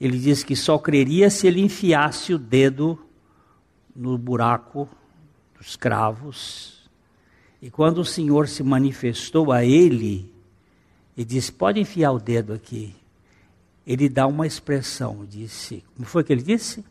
Ele 0.00 0.18
disse 0.18 0.44
que 0.44 0.56
só 0.56 0.78
creria 0.78 1.30
se 1.30 1.46
ele 1.46 1.60
enfiasse 1.60 2.34
o 2.34 2.38
dedo 2.38 2.98
no 3.94 4.18
buraco 4.18 4.88
dos 5.56 5.76
cravos. 5.76 6.90
E 7.60 7.70
quando 7.70 7.98
o 7.98 8.04
Senhor 8.04 8.48
se 8.48 8.62
manifestou 8.62 9.52
a 9.52 9.64
ele, 9.64 10.32
e 11.16 11.24
disse: 11.24 11.52
Pode 11.52 11.78
enfiar 11.78 12.12
o 12.12 12.18
dedo 12.18 12.52
aqui. 12.52 12.94
Ele 13.86 14.08
dá 14.08 14.26
uma 14.26 14.46
expressão, 14.46 15.24
disse: 15.24 15.84
Como 15.96 16.06
foi 16.06 16.22
que 16.22 16.32
ele 16.32 16.42
disse? 16.42 16.84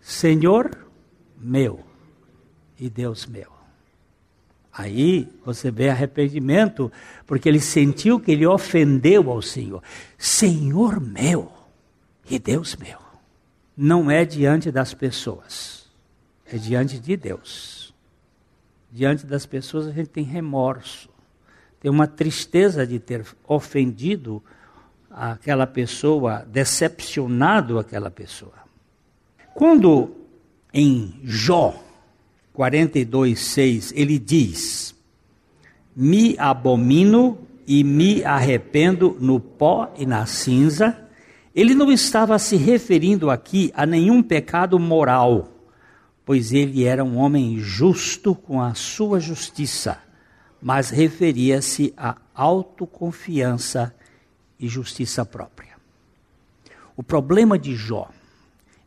Senhor, 0.00 0.76
meu 1.38 1.80
e 2.78 2.90
Deus 2.90 3.26
meu. 3.26 3.52
Aí 4.72 5.28
você 5.44 5.70
vê 5.70 5.90
arrependimento, 5.90 6.90
porque 7.26 7.48
ele 7.48 7.60
sentiu 7.60 8.18
que 8.18 8.32
ele 8.32 8.46
ofendeu 8.46 9.30
ao 9.30 9.42
Senhor. 9.42 9.82
Senhor 10.16 10.98
meu 10.98 11.52
e 12.28 12.38
Deus 12.38 12.74
meu. 12.76 12.98
Não 13.76 14.10
é 14.10 14.24
diante 14.24 14.70
das 14.70 14.94
pessoas, 14.94 15.90
é 16.46 16.56
diante 16.56 16.98
de 16.98 17.16
Deus. 17.16 17.94
Diante 18.90 19.26
das 19.26 19.46
pessoas 19.46 19.86
a 19.86 19.92
gente 19.92 20.08
tem 20.08 20.24
remorso, 20.24 21.08
tem 21.80 21.90
uma 21.90 22.06
tristeza 22.06 22.86
de 22.86 22.98
ter 22.98 23.24
ofendido 23.46 24.42
aquela 25.14 25.66
pessoa, 25.66 26.46
decepcionado 26.50 27.78
aquela 27.78 28.10
pessoa. 28.10 28.54
Quando 29.54 30.10
em 30.72 31.20
Jó 31.22 31.74
42, 32.52 33.38
6, 33.38 33.92
ele 33.94 34.18
diz: 34.18 34.94
Me 35.94 36.36
abomino 36.38 37.38
e 37.66 37.84
me 37.84 38.24
arrependo 38.24 39.16
no 39.20 39.38
pó 39.38 39.92
e 39.96 40.06
na 40.06 40.26
cinza. 40.26 40.98
Ele 41.54 41.74
não 41.74 41.92
estava 41.92 42.38
se 42.38 42.56
referindo 42.56 43.30
aqui 43.30 43.70
a 43.74 43.84
nenhum 43.84 44.22
pecado 44.22 44.78
moral, 44.78 45.48
pois 46.24 46.52
ele 46.52 46.84
era 46.84 47.04
um 47.04 47.18
homem 47.18 47.58
justo 47.58 48.34
com 48.34 48.60
a 48.62 48.72
sua 48.72 49.20
justiça, 49.20 49.98
mas 50.62 50.88
referia-se 50.88 51.92
à 51.94 52.16
autoconfiança 52.34 53.94
e 54.62 54.68
justiça 54.68 55.24
própria. 55.24 55.72
O 56.96 57.02
problema 57.02 57.58
de 57.58 57.74
Jó, 57.74 58.08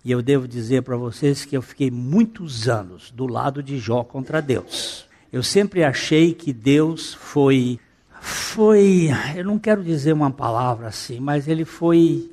e 0.04 0.12
eu 0.12 0.22
devo 0.22 0.48
dizer 0.48 0.84
para 0.84 0.96
vocês 0.96 1.44
que 1.44 1.58
eu 1.58 1.62
fiquei 1.62 1.92
muitos 1.92 2.70
anos 2.70 3.12
do 3.12 3.28
lado 3.28 3.62
de 3.62 3.78
Jó 3.78 4.04
contra 4.04 4.42
Deus. 4.42 5.06
Eu 5.34 5.44
sempre 5.44 5.84
achei 5.84 6.34
que 6.34 6.54
Deus 6.54 7.14
foi 7.14 7.80
foi, 8.22 9.10
eu 9.36 9.46
não 9.46 9.60
quero 9.60 9.84
dizer 9.84 10.12
uma 10.12 10.32
palavra 10.32 10.88
assim, 10.88 11.20
mas 11.20 11.48
ele 11.48 11.64
foi, 11.64 12.32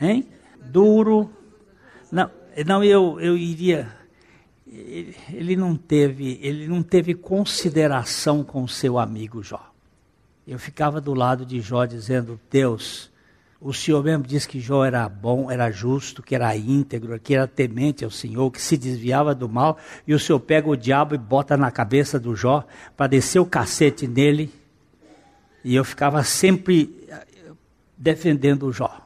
hein? 0.00 0.26
Duro. 0.60 1.30
Não, 2.10 2.28
não 2.66 2.82
eu, 2.82 3.20
eu 3.20 3.36
iria. 3.36 3.88
Ele 4.66 5.54
não 5.54 5.76
teve, 5.76 6.40
ele 6.42 6.66
não 6.66 6.82
teve 6.82 7.14
consideração 7.14 8.42
com 8.42 8.66
seu 8.66 8.98
amigo 8.98 9.40
Jó. 9.40 9.75
Eu 10.46 10.58
ficava 10.58 11.00
do 11.00 11.12
lado 11.12 11.44
de 11.44 11.60
Jó 11.60 11.84
dizendo: 11.84 12.38
Deus, 12.48 13.10
o 13.60 13.72
Senhor 13.72 14.04
mesmo 14.04 14.24
disse 14.24 14.46
que 14.46 14.60
Jó 14.60 14.84
era 14.84 15.08
bom, 15.08 15.50
era 15.50 15.70
justo, 15.72 16.22
que 16.22 16.36
era 16.36 16.56
íntegro, 16.56 17.18
que 17.18 17.34
era 17.34 17.48
temente 17.48 18.04
ao 18.04 18.10
Senhor, 18.10 18.48
que 18.52 18.62
se 18.62 18.76
desviava 18.76 19.34
do 19.34 19.48
mal, 19.48 19.76
e 20.06 20.14
o 20.14 20.20
Senhor 20.20 20.38
pega 20.38 20.68
o 20.68 20.76
diabo 20.76 21.14
e 21.16 21.18
bota 21.18 21.56
na 21.56 21.70
cabeça 21.70 22.20
do 22.20 22.36
Jó 22.36 22.64
para 22.96 23.08
descer 23.08 23.40
o 23.40 23.46
cacete 23.46 24.06
nele. 24.06 24.52
E 25.64 25.74
eu 25.74 25.84
ficava 25.84 26.22
sempre 26.22 27.04
eh, 27.08 27.26
defendendo 27.96 28.66
o 28.66 28.72
Jó. 28.72 29.00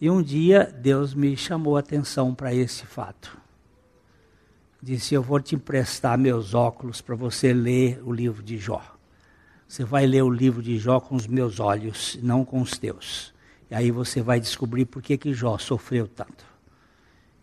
E 0.00 0.10
um 0.10 0.20
dia 0.20 0.64
Deus 0.64 1.14
me 1.14 1.36
chamou 1.36 1.76
a 1.76 1.80
atenção 1.80 2.34
para 2.34 2.52
esse 2.52 2.84
fato. 2.86 3.38
Disse: 4.82 5.14
Eu 5.14 5.22
vou 5.22 5.38
te 5.38 5.54
emprestar 5.54 6.18
meus 6.18 6.54
óculos 6.54 7.00
para 7.00 7.14
você 7.14 7.52
ler 7.52 8.02
o 8.02 8.12
livro 8.12 8.42
de 8.42 8.58
Jó. 8.58 8.99
Você 9.70 9.84
vai 9.84 10.04
ler 10.04 10.22
o 10.22 10.28
livro 10.28 10.60
de 10.60 10.76
Jó 10.78 10.98
com 10.98 11.14
os 11.14 11.28
meus 11.28 11.60
olhos, 11.60 12.18
não 12.20 12.44
com 12.44 12.60
os 12.60 12.76
teus. 12.76 13.32
E 13.70 13.74
aí 13.76 13.92
você 13.92 14.20
vai 14.20 14.40
descobrir 14.40 14.84
por 14.84 15.00
que, 15.00 15.16
que 15.16 15.32
Jó 15.32 15.56
sofreu 15.58 16.08
tanto. 16.08 16.44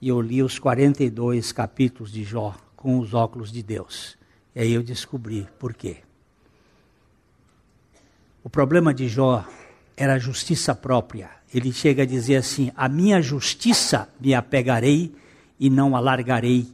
E 0.02 0.10
eu 0.10 0.20
li 0.20 0.44
os 0.44 0.60
42 0.60 1.54
capítulos 1.54 2.12
de 2.12 2.26
Jó 2.26 2.54
com 2.76 3.00
os 3.00 3.14
óculos 3.14 3.50
de 3.50 3.64
Deus. 3.64 4.18
E 4.54 4.60
aí 4.60 4.74
eu 4.74 4.84
descobri 4.84 5.48
por 5.58 5.74
quê. 5.74 6.00
O 8.44 8.50
problema 8.50 8.94
de 8.94 9.08
Jó 9.08 9.46
era 9.96 10.16
a 10.16 10.20
justiça 10.20 10.76
própria. 10.76 11.30
Ele 11.54 11.72
chega 11.72 12.04
a 12.04 12.06
dizer 12.06 12.36
assim: 12.36 12.74
A 12.76 12.90
minha 12.90 13.22
justiça 13.22 14.10
me 14.20 14.36
apegarei 14.36 15.16
e 15.58 15.70
não 15.70 15.96
alargarei. 15.96 16.68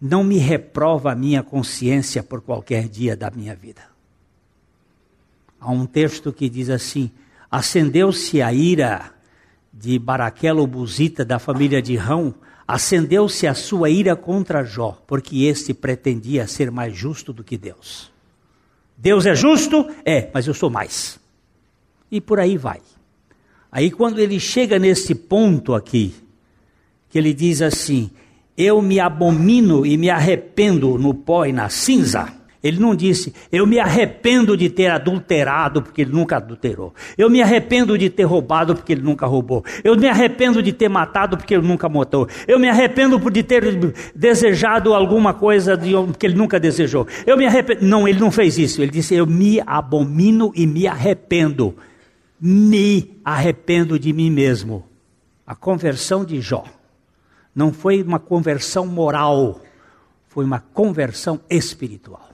Não 0.00 0.22
me 0.22 0.38
reprova 0.38 1.10
a 1.10 1.16
minha 1.16 1.42
consciência 1.42 2.22
por 2.22 2.40
qualquer 2.40 2.88
dia 2.88 3.16
da 3.16 3.32
minha 3.32 3.56
vida. 3.56 3.91
Há 5.64 5.70
um 5.70 5.86
texto 5.86 6.32
que 6.32 6.48
diz 6.48 6.68
assim: 6.68 7.08
Acendeu-se 7.48 8.42
a 8.42 8.52
ira 8.52 9.12
de 9.72 9.96
Baraquelo 9.96 10.66
Buzita, 10.66 11.24
da 11.24 11.38
família 11.38 11.80
de 11.80 11.94
Rão, 11.94 12.34
acendeu-se 12.66 13.46
a 13.46 13.54
sua 13.54 13.88
ira 13.88 14.16
contra 14.16 14.64
Jó, 14.64 15.00
porque 15.06 15.44
este 15.44 15.72
pretendia 15.72 16.48
ser 16.48 16.72
mais 16.72 16.96
justo 16.96 17.32
do 17.32 17.44
que 17.44 17.56
Deus. 17.56 18.10
Deus 18.98 19.24
é 19.24 19.36
justo? 19.36 19.88
É, 20.04 20.28
mas 20.34 20.48
eu 20.48 20.54
sou 20.54 20.68
mais. 20.68 21.20
E 22.10 22.20
por 22.20 22.40
aí 22.40 22.56
vai. 22.56 22.80
Aí 23.70 23.88
quando 23.88 24.18
ele 24.18 24.40
chega 24.40 24.80
nesse 24.80 25.14
ponto 25.14 25.76
aqui, 25.76 26.12
que 27.08 27.16
ele 27.16 27.32
diz 27.32 27.62
assim: 27.62 28.10
Eu 28.56 28.82
me 28.82 28.98
abomino 28.98 29.86
e 29.86 29.96
me 29.96 30.10
arrependo 30.10 30.98
no 30.98 31.14
pó 31.14 31.46
e 31.46 31.52
na 31.52 31.68
cinza. 31.68 32.41
Ele 32.62 32.78
não 32.78 32.94
disse, 32.94 33.34
eu 33.50 33.66
me 33.66 33.80
arrependo 33.80 34.56
de 34.56 34.70
ter 34.70 34.88
adulterado, 34.88 35.82
porque 35.82 36.02
ele 36.02 36.12
nunca 36.12 36.36
adulterou. 36.36 36.94
Eu 37.18 37.28
me 37.28 37.42
arrependo 37.42 37.98
de 37.98 38.08
ter 38.08 38.22
roubado, 38.22 38.76
porque 38.76 38.92
ele 38.92 39.02
nunca 39.02 39.26
roubou. 39.26 39.64
Eu 39.82 39.96
me 39.96 40.08
arrependo 40.08 40.62
de 40.62 40.72
ter 40.72 40.88
matado, 40.88 41.36
porque 41.36 41.54
ele 41.54 41.66
nunca 41.66 41.88
matou. 41.88 42.28
Eu 42.46 42.60
me 42.60 42.68
arrependo 42.68 43.18
de 43.30 43.42
ter 43.42 43.64
desejado 44.14 44.94
alguma 44.94 45.34
coisa 45.34 45.76
de, 45.76 45.92
que 46.16 46.26
ele 46.26 46.36
nunca 46.36 46.60
desejou. 46.60 47.06
Eu 47.26 47.36
me 47.36 47.46
arrependo. 47.46 47.84
Não, 47.84 48.06
ele 48.06 48.20
não 48.20 48.30
fez 48.30 48.56
isso. 48.58 48.80
Ele 48.80 48.92
disse, 48.92 49.14
eu 49.14 49.26
me 49.26 49.60
abomino 49.66 50.52
e 50.54 50.64
me 50.64 50.86
arrependo. 50.86 51.74
Me 52.40 53.18
arrependo 53.24 53.98
de 53.98 54.12
mim 54.12 54.30
mesmo. 54.30 54.84
A 55.44 55.56
conversão 55.56 56.24
de 56.24 56.40
Jó 56.40 56.64
não 57.54 57.72
foi 57.72 58.02
uma 58.02 58.18
conversão 58.18 58.86
moral, 58.86 59.60
foi 60.28 60.44
uma 60.44 60.60
conversão 60.60 61.40
espiritual. 61.50 62.31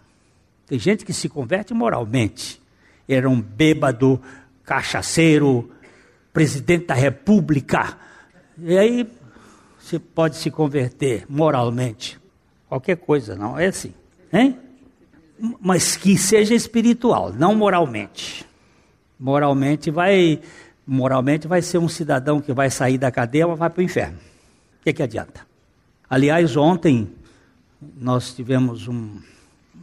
Tem 0.69 0.79
gente 0.79 1.05
que 1.05 1.15
se 1.15 1.29
converte 1.29 1.73
moralmente. 1.73 2.61
Era 3.09 3.29
um 3.29 3.41
bêbado, 3.41 4.21
cachaceiro, 4.63 5.71
presidente 6.31 6.87
da 6.87 6.95
república. 6.95 7.97
E 8.59 8.77
aí 8.77 9.11
você 9.79 9.99
pode 9.99 10.37
se 10.37 10.51
converter 10.51 11.25
moralmente. 11.27 12.21
Qualquer 12.69 12.99
coisa, 12.99 13.35
não 13.35 13.59
é 13.59 13.69
assim. 13.69 13.95
Hein? 14.31 14.59
Mas 15.59 15.97
que 15.97 16.19
seja 16.19 16.55
espiritual, 16.55 17.33
não 17.33 17.55
moralmente. 17.55 18.45
Moralmente 19.19 19.91
vai, 19.91 20.39
moralmente 20.87 21.49
vai 21.49 21.63
ser 21.63 21.79
um 21.79 21.89
cidadão 21.89 22.43
que 22.43 22.53
vai 22.53 22.69
sair 22.69 22.99
da 22.99 23.11
cadeia, 23.11 23.49
mas 23.49 23.59
vai 23.59 23.71
para 23.71 23.81
o 23.81 23.85
inferno. 23.85 24.19
O 24.81 24.85
que, 24.85 24.93
que 24.93 25.03
adianta? 25.03 25.47
Aliás, 26.11 26.57
ontem 26.57 27.11
nós 27.97 28.35
tivemos 28.35 28.87
um, 28.87 29.19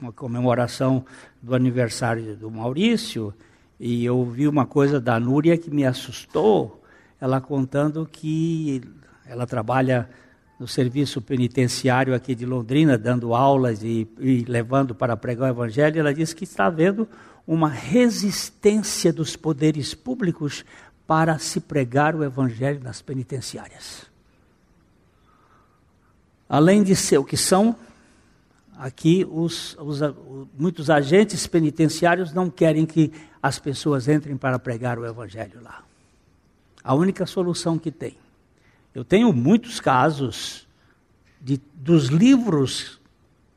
uma 0.01 0.11
comemoração 0.11 1.05
do 1.41 1.55
aniversário 1.55 2.35
do 2.35 2.49
Maurício, 2.49 3.33
e 3.79 4.05
eu 4.05 4.17
ouvi 4.17 4.47
uma 4.47 4.65
coisa 4.65 4.99
da 4.99 5.19
Núria 5.19 5.57
que 5.57 5.69
me 5.69 5.85
assustou, 5.85 6.81
ela 7.19 7.41
contando 7.41 8.05
que 8.05 8.81
ela 9.25 9.45
trabalha 9.45 10.09
no 10.59 10.67
serviço 10.67 11.21
penitenciário 11.21 12.13
aqui 12.13 12.33
de 12.33 12.45
Londrina, 12.45 12.97
dando 12.97 13.33
aulas 13.33 13.83
e, 13.83 14.07
e 14.19 14.45
levando 14.45 14.95
para 14.95 15.17
pregar 15.17 15.49
o 15.49 15.53
evangelho, 15.53 15.99
ela 15.99 16.13
disse 16.13 16.35
que 16.35 16.45
está 16.45 16.67
havendo 16.67 17.07
uma 17.45 17.69
resistência 17.69 19.11
dos 19.11 19.35
poderes 19.35 19.93
públicos 19.93 20.63
para 21.05 21.37
se 21.37 21.59
pregar 21.59 22.15
o 22.15 22.23
evangelho 22.23 22.79
nas 22.81 23.01
penitenciárias. 23.01 24.05
Além 26.47 26.83
de 26.83 26.95
ser 26.95 27.17
o 27.17 27.23
que 27.23 27.37
são, 27.37 27.75
Aqui, 28.77 29.25
os, 29.29 29.77
os, 29.79 29.99
muitos 30.57 30.89
agentes 30.89 31.47
penitenciários 31.47 32.33
não 32.33 32.49
querem 32.49 32.85
que 32.85 33.11
as 33.41 33.57
pessoas 33.57 34.07
entrem 34.07 34.35
para 34.35 34.59
pregar 34.59 34.99
o 34.99 35.05
Evangelho 35.05 35.61
lá. 35.63 35.83
A 36.83 36.93
única 36.93 37.25
solução 37.25 37.77
que 37.79 37.91
tem. 37.91 38.17
Eu 38.93 39.03
tenho 39.03 39.31
muitos 39.31 39.79
casos 39.79 40.67
de, 41.39 41.61
dos 41.73 42.07
livros 42.07 42.99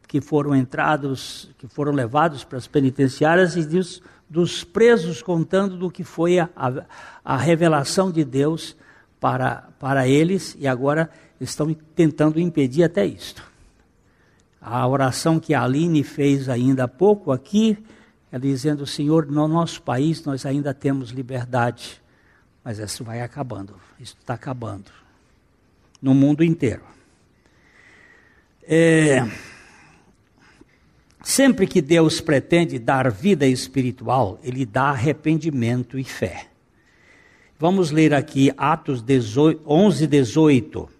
que 0.06 0.20
foram 0.20 0.54
entrados, 0.54 1.50
que 1.58 1.66
foram 1.66 1.92
levados 1.92 2.44
para 2.44 2.58
as 2.58 2.66
penitenciárias 2.66 3.56
e 3.56 3.64
dos, 3.64 4.02
dos 4.28 4.64
presos 4.64 5.22
contando 5.22 5.76
do 5.76 5.90
que 5.90 6.04
foi 6.04 6.38
a, 6.38 6.48
a, 6.56 6.84
a 7.24 7.36
revelação 7.36 8.10
de 8.10 8.24
Deus 8.24 8.76
para, 9.20 9.68
para 9.78 10.06
eles 10.06 10.56
e 10.58 10.66
agora 10.66 11.10
estão 11.40 11.72
tentando 11.94 12.40
impedir 12.40 12.84
até 12.84 13.04
isto. 13.06 13.47
A 14.70 14.86
oração 14.86 15.40
que 15.40 15.54
a 15.54 15.62
Aline 15.62 16.04
fez 16.04 16.46
ainda 16.46 16.84
há 16.84 16.88
pouco 16.88 17.32
aqui, 17.32 17.78
é 18.30 18.38
dizendo, 18.38 18.86
Senhor, 18.86 19.24
no 19.24 19.48
nosso 19.48 19.80
país 19.80 20.22
nós 20.26 20.44
ainda 20.44 20.74
temos 20.74 21.08
liberdade, 21.08 22.02
mas 22.62 22.78
isso 22.78 23.02
vai 23.02 23.22
acabando, 23.22 23.74
isso 23.98 24.14
está 24.20 24.34
acabando. 24.34 24.90
No 26.02 26.14
mundo 26.14 26.44
inteiro. 26.44 26.82
É, 28.62 29.26
sempre 31.22 31.66
que 31.66 31.80
Deus 31.80 32.20
pretende 32.20 32.78
dar 32.78 33.10
vida 33.10 33.46
espiritual, 33.46 34.38
Ele 34.42 34.66
dá 34.66 34.90
arrependimento 34.90 35.98
e 35.98 36.04
fé. 36.04 36.46
Vamos 37.58 37.90
ler 37.90 38.12
aqui 38.12 38.52
Atos 38.54 39.00
18, 39.00 39.62
11, 39.66 40.06
18. 40.06 40.97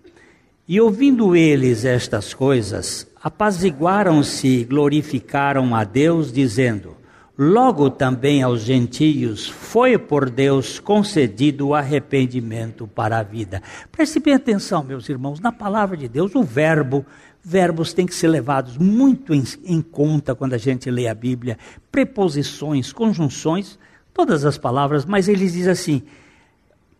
E 0.68 0.78
ouvindo 0.83 1.35
eles 1.35 1.87
estas 1.87 2.35
coisas, 2.35 3.07
apaziguaram-se 3.22 4.46
e 4.46 4.64
glorificaram 4.64 5.74
a 5.74 5.83
Deus, 5.83 6.31
dizendo: 6.31 6.94
Logo 7.38 7.88
também 7.88 8.42
aos 8.42 8.61
gentios 8.61 9.48
foi 9.48 9.96
por 9.96 10.28
Deus 10.28 10.78
concedido 10.78 11.68
o 11.68 11.74
arrependimento 11.74 12.87
para 12.87 13.18
a 13.18 13.22
vida. 13.22 13.62
Preste 13.90 14.20
bem 14.20 14.35
atenção, 14.35 14.85
meus 14.85 15.09
irmãos, 15.09 15.40
na 15.40 15.50
palavra 15.50 15.96
de 15.96 16.07
Deus, 16.07 16.35
o 16.35 16.42
verbo, 16.42 17.07
verbos 17.42 17.94
têm 17.94 18.04
que 18.04 18.14
ser 18.14 18.28
levados 18.28 18.76
muito 18.76 19.33
em, 19.33 19.44
em 19.64 19.81
conta 19.81 20.35
quando 20.35 20.52
a 20.52 20.59
gente 20.59 20.90
lê 20.90 21.09
a 21.09 21.14
Bíblia, 21.14 21.57
preposições, 21.90 22.92
conjunções, 22.92 23.78
todas 24.12 24.44
as 24.44 24.59
palavras, 24.59 25.07
mas 25.07 25.28
ele 25.28 25.48
diz 25.48 25.66
assim, 25.66 26.02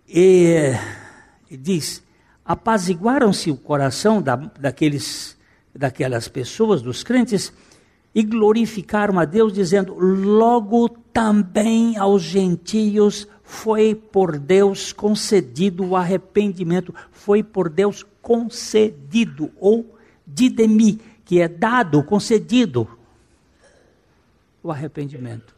e, 0.09 0.73
diz, 1.51 2.03
apaziguaram-se 2.49 3.51
o 3.51 3.57
coração 3.59 4.23
da, 4.23 4.35
daqueles, 4.37 5.37
daquelas 5.75 6.29
pessoas, 6.29 6.81
dos 6.81 7.05
crentes, 7.05 7.53
e 8.15 8.23
glorificaram 8.23 9.19
a 9.19 9.27
Deus, 9.27 9.53
dizendo: 9.53 9.95
Logo 9.95 10.89
também 10.89 11.99
aos 11.99 12.23
gentios 12.23 13.29
foi 13.45 13.95
por 13.95 14.39
Deus 14.39 14.95
concedido 14.95 15.85
o 15.85 15.95
arrependimento, 15.95 16.95
foi 17.13 17.43
por 17.43 17.69
Deus 17.69 18.05
concedido, 18.23 19.51
ou 19.61 19.95
didemi, 20.27 21.01
que 21.27 21.43
é 21.43 21.49
dado, 21.49 22.03
concedido, 22.03 22.89
o 24.63 24.71
arrependimento. 24.71 25.58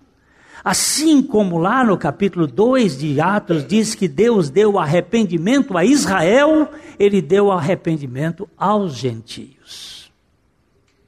Assim 0.62 1.23
como 1.23 1.59
lá 1.59 1.83
no 1.83 1.96
capítulo 1.96 2.46
2 2.46 2.99
de 2.99 3.20
Atos 3.20 3.66
diz 3.66 3.94
que 3.94 4.07
Deus 4.07 4.51
deu 4.51 4.79
arrependimento 4.79 5.77
a 5.77 5.85
Israel, 5.85 6.68
ele 6.99 7.23
deu 7.23 7.51
arrependimento 7.51 8.49
aos 8.59 8.94
gentios. 8.94 10.12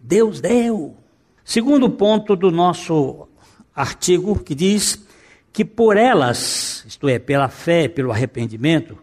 Deus 0.00 0.40
deu. 0.40 0.96
Segundo 1.44 1.90
ponto 1.90 2.34
do 2.34 2.50
nosso 2.50 3.28
artigo, 3.74 4.38
que 4.38 4.54
diz 4.54 5.04
que 5.52 5.64
por 5.64 5.98
elas, 5.98 6.82
isto 6.88 7.08
é, 7.08 7.18
pela 7.18 7.48
fé, 7.48 7.88
pelo 7.88 8.10
arrependimento, 8.10 8.96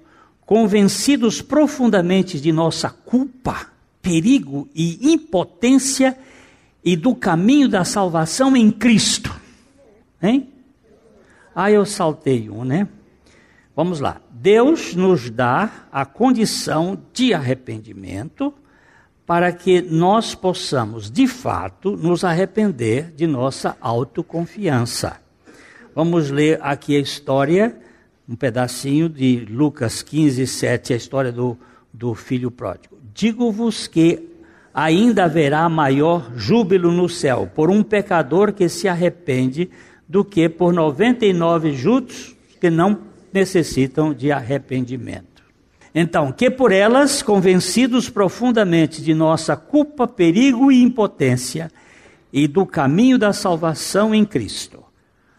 convencidos 0.45 1.43
profundamente 1.43 2.39
de 2.39 2.51
nossa 2.51 2.89
culpa, 2.89 3.67
perigo 4.01 4.67
e 4.73 5.13
impotência 5.13 6.17
e 6.83 6.95
do 6.95 7.13
caminho 7.13 7.69
da 7.69 7.85
salvação 7.85 8.57
em 8.57 8.71
Cristo. 8.71 9.38
Hein? 10.21 10.49
Ah, 11.55 11.71
eu 11.71 11.85
saltei 11.85 12.49
um, 12.49 12.63
né? 12.63 12.87
Vamos 13.75 13.99
lá. 13.99 14.21
Deus 14.29 14.95
nos 14.95 15.29
dá 15.29 15.87
a 15.91 16.05
condição 16.05 17.01
de 17.13 17.33
arrependimento 17.33 18.53
para 19.25 19.51
que 19.51 19.81
nós 19.81 20.33
possamos, 20.33 21.11
de 21.11 21.27
fato, 21.27 21.95
nos 21.95 22.23
arrepender 22.23 23.11
de 23.11 23.27
nossa 23.27 23.77
autoconfiança. 23.79 25.21
Vamos 25.93 26.31
ler 26.31 26.59
aqui 26.61 26.95
a 26.95 26.99
história, 26.99 27.77
um 28.27 28.35
pedacinho 28.35 29.07
de 29.07 29.45
Lucas 29.49 30.01
15, 30.01 30.47
7, 30.47 30.93
a 30.93 30.95
história 30.95 31.31
do, 31.31 31.57
do 31.93 32.15
filho 32.15 32.49
pródigo. 32.49 32.97
Digo-vos 33.13 33.85
que 33.87 34.29
ainda 34.73 35.25
haverá 35.25 35.67
maior 35.67 36.31
júbilo 36.35 36.91
no 36.91 37.09
céu 37.09 37.49
por 37.53 37.69
um 37.69 37.83
pecador 37.83 38.53
que 38.53 38.69
se 38.69 38.87
arrepende 38.87 39.69
do 40.09 40.25
que 40.25 40.49
por 40.49 40.73
99 40.73 41.73
justos 41.73 42.35
que 42.59 42.71
não 42.71 43.01
necessitam 43.31 44.11
de 44.11 44.31
arrependimento. 44.31 45.43
Então, 45.93 46.31
que 46.31 46.49
por 46.49 46.71
elas, 46.71 47.21
convencidos 47.21 48.09
profundamente 48.09 49.03
de 49.03 49.13
nossa 49.13 49.55
culpa, 49.55 50.07
perigo 50.07 50.71
e 50.71 50.81
impotência, 50.81 51.71
e 52.33 52.47
do 52.47 52.65
caminho 52.65 53.17
da 53.17 53.33
salvação 53.33 54.13
em 54.13 54.25
Cristo, 54.25 54.83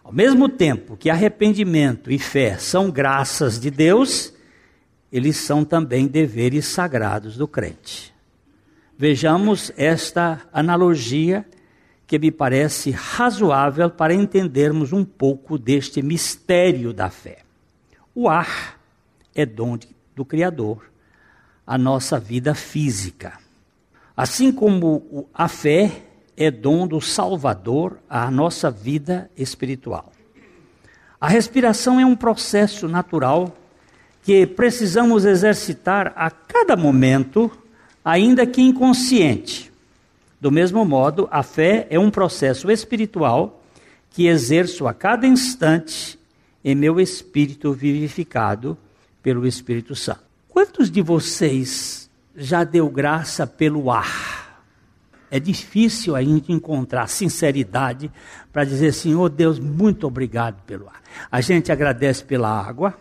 ao 0.02 0.12
mesmo 0.12 0.48
tempo 0.48 0.96
que 0.96 1.10
arrependimento 1.10 2.10
e 2.10 2.18
fé 2.18 2.56
são 2.58 2.90
graças 2.90 3.60
de 3.60 3.70
Deus, 3.70 4.32
eles 5.12 5.36
são 5.36 5.64
também 5.64 6.06
deveres 6.06 6.66
sagrados 6.66 7.36
do 7.36 7.46
crente. 7.46 8.12
Vejamos 8.96 9.72
esta 9.76 10.42
analogia 10.52 11.44
que 12.10 12.18
me 12.18 12.32
parece 12.32 12.90
razoável 12.90 13.88
para 13.88 14.12
entendermos 14.12 14.92
um 14.92 15.04
pouco 15.04 15.56
deste 15.56 16.02
mistério 16.02 16.92
da 16.92 17.08
fé. 17.08 17.38
O 18.12 18.28
ar 18.28 18.80
é 19.32 19.46
dom 19.46 19.78
do 20.16 20.24
Criador 20.24 20.90
a 21.64 21.78
nossa 21.78 22.18
vida 22.18 22.52
física. 22.52 23.34
Assim 24.16 24.50
como 24.50 25.28
a 25.32 25.46
fé 25.46 26.02
é 26.36 26.50
dom 26.50 26.84
do 26.84 27.00
Salvador 27.00 27.98
à 28.08 28.28
nossa 28.28 28.72
vida 28.72 29.30
espiritual. 29.36 30.12
A 31.20 31.28
respiração 31.28 32.00
é 32.00 32.04
um 32.04 32.16
processo 32.16 32.88
natural 32.88 33.56
que 34.20 34.48
precisamos 34.48 35.24
exercitar 35.24 36.12
a 36.16 36.28
cada 36.28 36.74
momento, 36.74 37.48
ainda 38.04 38.44
que 38.44 38.60
inconsciente. 38.60 39.69
Do 40.40 40.50
mesmo 40.50 40.84
modo, 40.84 41.28
a 41.30 41.42
fé 41.42 41.86
é 41.90 41.98
um 41.98 42.10
processo 42.10 42.70
espiritual 42.70 43.62
que 44.08 44.26
exerço 44.26 44.88
a 44.88 44.94
cada 44.94 45.26
instante 45.26 46.18
em 46.64 46.74
meu 46.74 46.98
espírito 46.98 47.72
vivificado 47.72 48.76
pelo 49.22 49.46
Espírito 49.46 49.94
Santo. 49.94 50.22
Quantos 50.48 50.90
de 50.90 51.02
vocês 51.02 52.10
já 52.34 52.64
deu 52.64 52.88
graça 52.88 53.46
pelo 53.46 53.90
ar? 53.90 54.64
É 55.30 55.38
difícil 55.38 56.16
a 56.16 56.22
gente 56.22 56.50
encontrar 56.50 57.06
sinceridade 57.06 58.10
para 58.52 58.64
dizer 58.64 58.88
assim: 58.88 59.14
oh 59.14 59.28
Deus, 59.28 59.58
muito 59.58 60.06
obrigado 60.06 60.60
pelo 60.62 60.88
ar. 60.88 61.00
A 61.30 61.40
gente 61.40 61.70
agradece 61.70 62.24
pela 62.24 62.50
água, 62.50 62.98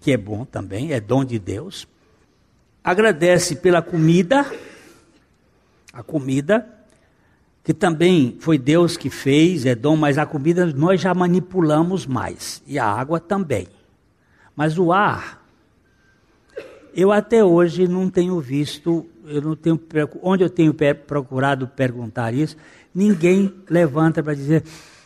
que 0.00 0.12
é 0.12 0.16
bom 0.16 0.44
também, 0.44 0.92
é 0.92 1.00
dom 1.00 1.24
de 1.24 1.38
Deus. 1.38 1.86
Agradece 2.82 3.56
pela 3.56 3.82
comida, 3.82 4.46
a 5.92 6.02
comida, 6.02 6.66
que 7.62 7.74
também 7.74 8.36
foi 8.40 8.58
Deus 8.58 8.96
que 8.96 9.10
fez, 9.10 9.66
é 9.66 9.74
dom, 9.74 9.96
mas 9.96 10.18
a 10.18 10.26
comida 10.26 10.66
nós 10.66 11.00
já 11.00 11.12
manipulamos 11.14 12.06
mais, 12.06 12.62
e 12.66 12.78
a 12.78 12.86
água 12.86 13.20
também. 13.20 13.68
Mas 14.56 14.78
o 14.78 14.92
ar, 14.92 15.44
eu 16.94 17.12
até 17.12 17.44
hoje 17.44 17.86
não 17.86 18.08
tenho 18.08 18.40
visto, 18.40 19.06
eu 19.24 19.42
não 19.42 19.56
tenho, 19.56 19.80
onde 20.22 20.42
eu 20.42 20.50
tenho 20.50 20.74
procurado 21.06 21.68
perguntar 21.68 22.32
isso, 22.32 22.56
ninguém 22.94 23.54
levanta 23.68 24.22
para 24.22 24.34
dizer, 24.34 24.64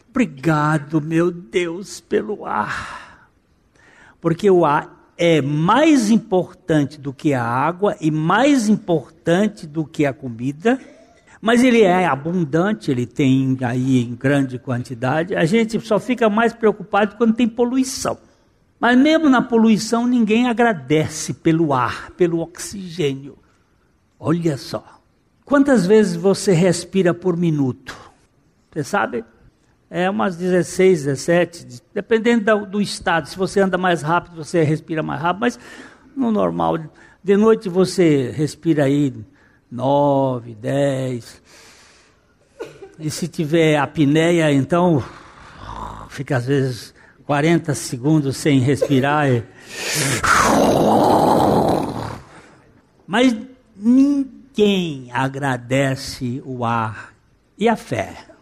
obrigado, 0.08 1.00
meu 1.00 1.30
Deus, 1.30 2.00
pelo 2.00 2.46
ar. 2.46 3.28
Porque 4.20 4.50
o 4.50 4.64
ar 4.64 4.93
é 5.16 5.40
mais 5.40 6.10
importante 6.10 7.00
do 7.00 7.12
que 7.12 7.32
a 7.32 7.42
água 7.42 7.96
e 8.00 8.10
mais 8.10 8.68
importante 8.68 9.66
do 9.66 9.84
que 9.84 10.04
a 10.04 10.12
comida, 10.12 10.78
mas 11.40 11.62
ele 11.62 11.82
é 11.82 12.06
abundante, 12.06 12.90
ele 12.90 13.06
tem 13.06 13.56
aí 13.62 14.02
em 14.02 14.14
grande 14.14 14.58
quantidade. 14.58 15.36
A 15.36 15.44
gente 15.44 15.78
só 15.80 16.00
fica 16.00 16.30
mais 16.30 16.52
preocupado 16.52 17.16
quando 17.16 17.34
tem 17.34 17.46
poluição. 17.46 18.18
Mas 18.80 18.98
mesmo 18.98 19.28
na 19.28 19.42
poluição, 19.42 20.06
ninguém 20.06 20.48
agradece 20.48 21.32
pelo 21.32 21.72
ar, 21.72 22.10
pelo 22.12 22.40
oxigênio. 22.40 23.38
Olha 24.18 24.56
só. 24.56 25.00
Quantas 25.44 25.86
vezes 25.86 26.16
você 26.16 26.52
respira 26.52 27.12
por 27.12 27.36
minuto? 27.36 27.94
Você 28.72 28.82
sabe? 28.82 29.24
É 29.90 30.08
umas 30.10 30.36
16, 30.36 31.04
17, 31.04 31.82
dependendo 31.92 32.44
do, 32.44 32.66
do 32.66 32.80
estado. 32.80 33.28
Se 33.28 33.36
você 33.36 33.60
anda 33.60 33.78
mais 33.78 34.02
rápido, 34.02 34.36
você 34.36 34.62
respira 34.62 35.02
mais 35.02 35.20
rápido, 35.20 35.40
mas 35.40 35.58
no 36.16 36.30
normal. 36.32 36.78
De 37.22 37.36
noite 37.36 37.68
você 37.68 38.30
respira 38.30 38.84
aí 38.84 39.14
9, 39.70 40.54
10. 40.54 41.42
E 42.98 43.10
se 43.10 43.28
tiver 43.28 43.76
apneia, 43.76 44.52
então 44.52 45.02
fica 46.08 46.36
às 46.36 46.46
vezes 46.46 46.94
40 47.26 47.74
segundos 47.74 48.36
sem 48.36 48.60
respirar. 48.60 49.28
E... 49.28 49.44
Mas 53.06 53.36
ninguém 53.76 55.10
agradece 55.12 56.42
o 56.44 56.64
ar 56.64 57.14
e 57.58 57.68
a 57.68 57.76
fé. 57.76 58.33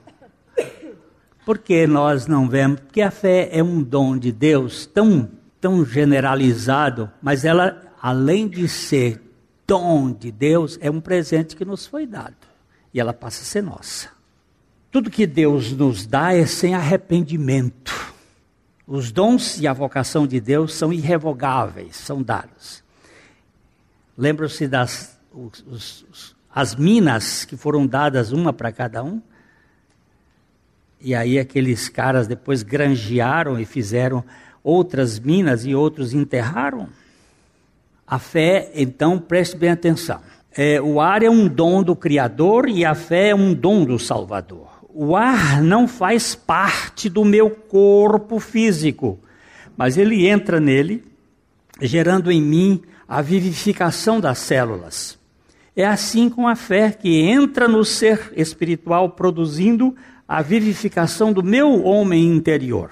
Porque 1.45 1.87
nós 1.87 2.27
não 2.27 2.49
vemos, 2.49 2.81
porque 2.81 3.03
a 3.03 3.11
fé 3.11 3.49
é 3.53 3.63
um 3.63 3.83
dom 3.83 4.17
de 4.17 4.31
Deus 4.31 4.87
tão, 4.87 5.29
tão 5.61 5.85
generalizado, 5.85 7.11
mas 7.21 7.45
ela, 7.45 7.83
além 8.01 8.49
de 8.49 8.69
ser 8.69 9.21
dom 9.67 10.13
de 10.13 10.31
Deus, 10.31 10.79
é 10.81 10.91
um 10.91 11.01
presente 11.01 11.57
que 11.57 11.65
nos 11.65 11.87
foi 11.87 12.07
dado. 12.07 12.37
E 12.95 13.01
ela 13.01 13.13
passa 13.13 13.43
a 13.43 13.45
ser 13.45 13.63
nossa. 13.63 14.09
Tudo 14.91 15.11
que 15.11 15.27
Deus 15.27 15.73
nos 15.73 16.07
dá 16.07 16.35
é 16.35 16.47
sem 16.47 16.75
arrependimento. 16.75 18.13
Os 18.87 19.11
dons 19.11 19.59
e 19.59 19.67
a 19.67 19.73
vocação 19.73 20.27
de 20.27 20.39
Deus 20.39 20.75
são 20.75 20.93
irrevogáveis, 20.93 21.97
são 21.97 22.23
dados. 22.23 22.85
Lembram-se 24.17 24.69
das 24.69 25.19
os, 25.33 25.65
os, 25.67 26.37
as 26.55 26.75
minas 26.75 27.45
que 27.45 27.57
foram 27.57 27.87
dadas 27.87 28.33
uma 28.33 28.53
para 28.53 28.71
cada 28.71 29.03
um? 29.03 29.23
E 31.03 31.15
aí 31.15 31.39
aqueles 31.39 31.89
caras 31.89 32.27
depois 32.27 32.63
granjearam 32.63 33.59
e 33.59 33.65
fizeram 33.65 34.25
outras 34.63 35.19
minas 35.19 35.67
e 35.67 35.75
outros 35.75 36.15
enterraram. 36.15 36.89
A 38.07 38.19
fé, 38.19 38.71
então, 38.75 39.19
preste 39.19 39.57
bem 39.57 39.71
atenção. 39.71 40.21
É, 40.55 40.81
o 40.81 41.01
ar 41.01 41.23
é 41.23 41.31
um 41.31 41.49
dom 41.49 41.83
do 41.83 41.97
Criador 41.97 42.69
e 42.69 42.85
a 42.85 42.95
fé 42.95 43.31
é 43.31 43.35
um 43.35 43.55
dom 43.55 43.85
do 43.85 43.99
Salvador 43.99 44.73
o 44.95 45.17
ar 45.17 45.63
não 45.63 45.89
faz 45.89 46.35
parte 46.35 47.09
do 47.09 47.25
meu 47.25 47.51
corpo 47.51 48.39
físico, 48.39 49.19
mas 49.77 49.97
ele 49.97 50.27
entra 50.27 50.61
nele, 50.61 51.03
gerando 51.81 52.31
em 52.31 52.43
mim 52.43 52.83
a 53.09 53.23
vivificação 53.23 54.21
das 54.21 54.39
células. 54.39 55.19
É 55.75 55.87
assim 55.87 56.29
com 56.29 56.47
a 56.47 56.55
fé 56.55 56.91
que 56.91 57.23
entra 57.23 57.67
no 57.67 57.85
ser 57.85 58.33
espiritual, 58.37 59.11
produzindo 59.11 59.97
a 60.27 60.43
vivificação 60.43 61.33
do 61.33 61.43
meu 61.43 61.85
homem 61.85 62.27
interior. 62.27 62.91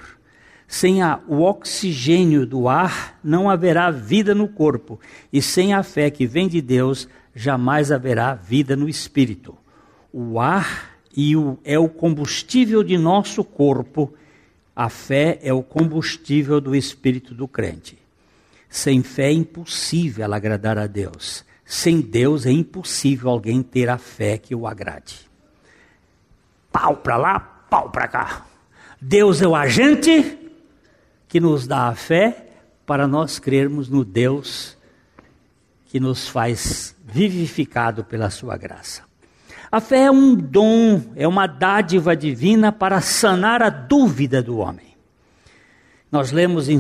Sem 0.66 1.02
a, 1.02 1.20
o 1.26 1.40
oxigênio 1.42 2.46
do 2.46 2.68
ar, 2.68 3.18
não 3.24 3.50
haverá 3.50 3.90
vida 3.90 4.34
no 4.34 4.46
corpo, 4.46 5.00
e 5.32 5.42
sem 5.42 5.72
a 5.72 5.82
fé 5.82 6.10
que 6.10 6.26
vem 6.26 6.48
de 6.48 6.60
Deus, 6.60 7.08
jamais 7.34 7.90
haverá 7.90 8.34
vida 8.34 8.76
no 8.76 8.88
espírito. 8.88 9.56
O 10.12 10.38
ar 10.38 10.96
e 11.16 11.36
o, 11.36 11.58
é 11.64 11.78
o 11.78 11.88
combustível 11.88 12.82
de 12.82 12.96
nosso 12.96 13.42
corpo, 13.42 14.12
a 14.74 14.88
fé 14.88 15.38
é 15.42 15.52
o 15.52 15.62
combustível 15.62 16.60
do 16.60 16.74
espírito 16.74 17.34
do 17.34 17.48
crente. 17.48 17.98
Sem 18.68 19.02
fé 19.02 19.28
é 19.28 19.32
impossível 19.32 20.32
agradar 20.32 20.78
a 20.78 20.86
Deus. 20.86 21.44
Sem 21.64 22.00
Deus 22.00 22.46
é 22.46 22.50
impossível 22.50 23.30
alguém 23.30 23.62
ter 23.62 23.88
a 23.88 23.98
fé 23.98 24.38
que 24.38 24.54
o 24.54 24.66
agrade. 24.66 25.29
Pau 26.72 26.96
para 26.96 27.16
lá, 27.16 27.40
pau 27.68 27.90
para 27.90 28.09
cá. 28.09 28.46
Deus 29.00 29.40
é 29.40 29.48
o 29.48 29.54
agente 29.54 30.38
que 31.28 31.40
nos 31.40 31.66
dá 31.66 31.88
a 31.88 31.94
fé 31.94 32.48
para 32.85 33.06
nós 33.06 33.38
crermos 33.38 33.88
no 33.88 34.04
Deus 34.04 34.76
que 35.87 35.98
nos 35.98 36.28
faz 36.28 36.94
vivificado 37.04 38.04
pela 38.04 38.30
sua 38.30 38.56
graça. 38.56 39.02
A 39.72 39.80
fé 39.80 40.04
é 40.04 40.11
um 40.11 40.35
dom, 40.35 41.00
é 41.14 41.26
uma 41.26 41.46
dádiva 41.46 42.16
divina 42.16 42.72
para 42.72 43.00
sanar 43.00 43.62
a 43.62 43.70
dúvida 43.70 44.42
do 44.42 44.59
homem. 44.59 44.96
Nós 46.11 46.33
lemos 46.33 46.68
em 46.68 46.78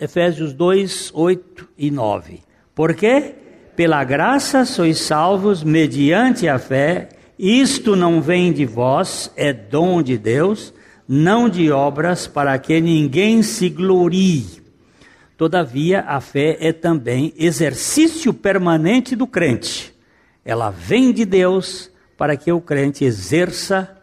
Efésios 0.00 0.52
2, 0.52 1.12
8 1.14 1.68
e 1.78 1.90
9. 1.90 2.40
Porque 2.74 3.34
pela 3.76 4.02
graça 4.02 4.64
sois 4.64 4.98
salvos 4.98 5.62
mediante 5.62 6.48
a 6.48 6.58
fé, 6.58 7.08
isto 7.44 7.96
não 7.96 8.22
vem 8.22 8.52
de 8.52 8.64
vós, 8.64 9.28
é 9.34 9.52
dom 9.52 10.00
de 10.00 10.16
Deus, 10.16 10.72
não 11.08 11.48
de 11.48 11.72
obras, 11.72 12.28
para 12.28 12.56
que 12.56 12.80
ninguém 12.80 13.42
se 13.42 13.68
glorie. 13.68 14.62
Todavia, 15.36 16.02
a 16.06 16.20
fé 16.20 16.56
é 16.60 16.72
também 16.72 17.34
exercício 17.36 18.32
permanente 18.32 19.16
do 19.16 19.26
crente. 19.26 19.92
Ela 20.44 20.70
vem 20.70 21.12
de 21.12 21.24
Deus 21.24 21.90
para 22.16 22.36
que 22.36 22.52
o 22.52 22.60
crente 22.60 23.04
exerça 23.04 24.00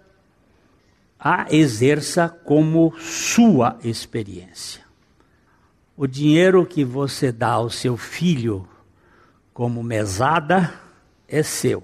a 1.17 1.45
exerça 1.49 2.27
como 2.27 2.93
sua 2.99 3.79
experiência. 3.85 4.83
O 5.95 6.05
dinheiro 6.05 6.65
que 6.65 6.83
você 6.83 7.31
dá 7.31 7.51
ao 7.51 7.69
seu 7.69 7.95
filho 7.95 8.67
como 9.53 9.81
mesada 9.81 10.73
é 11.25 11.41
seu. 11.41 11.81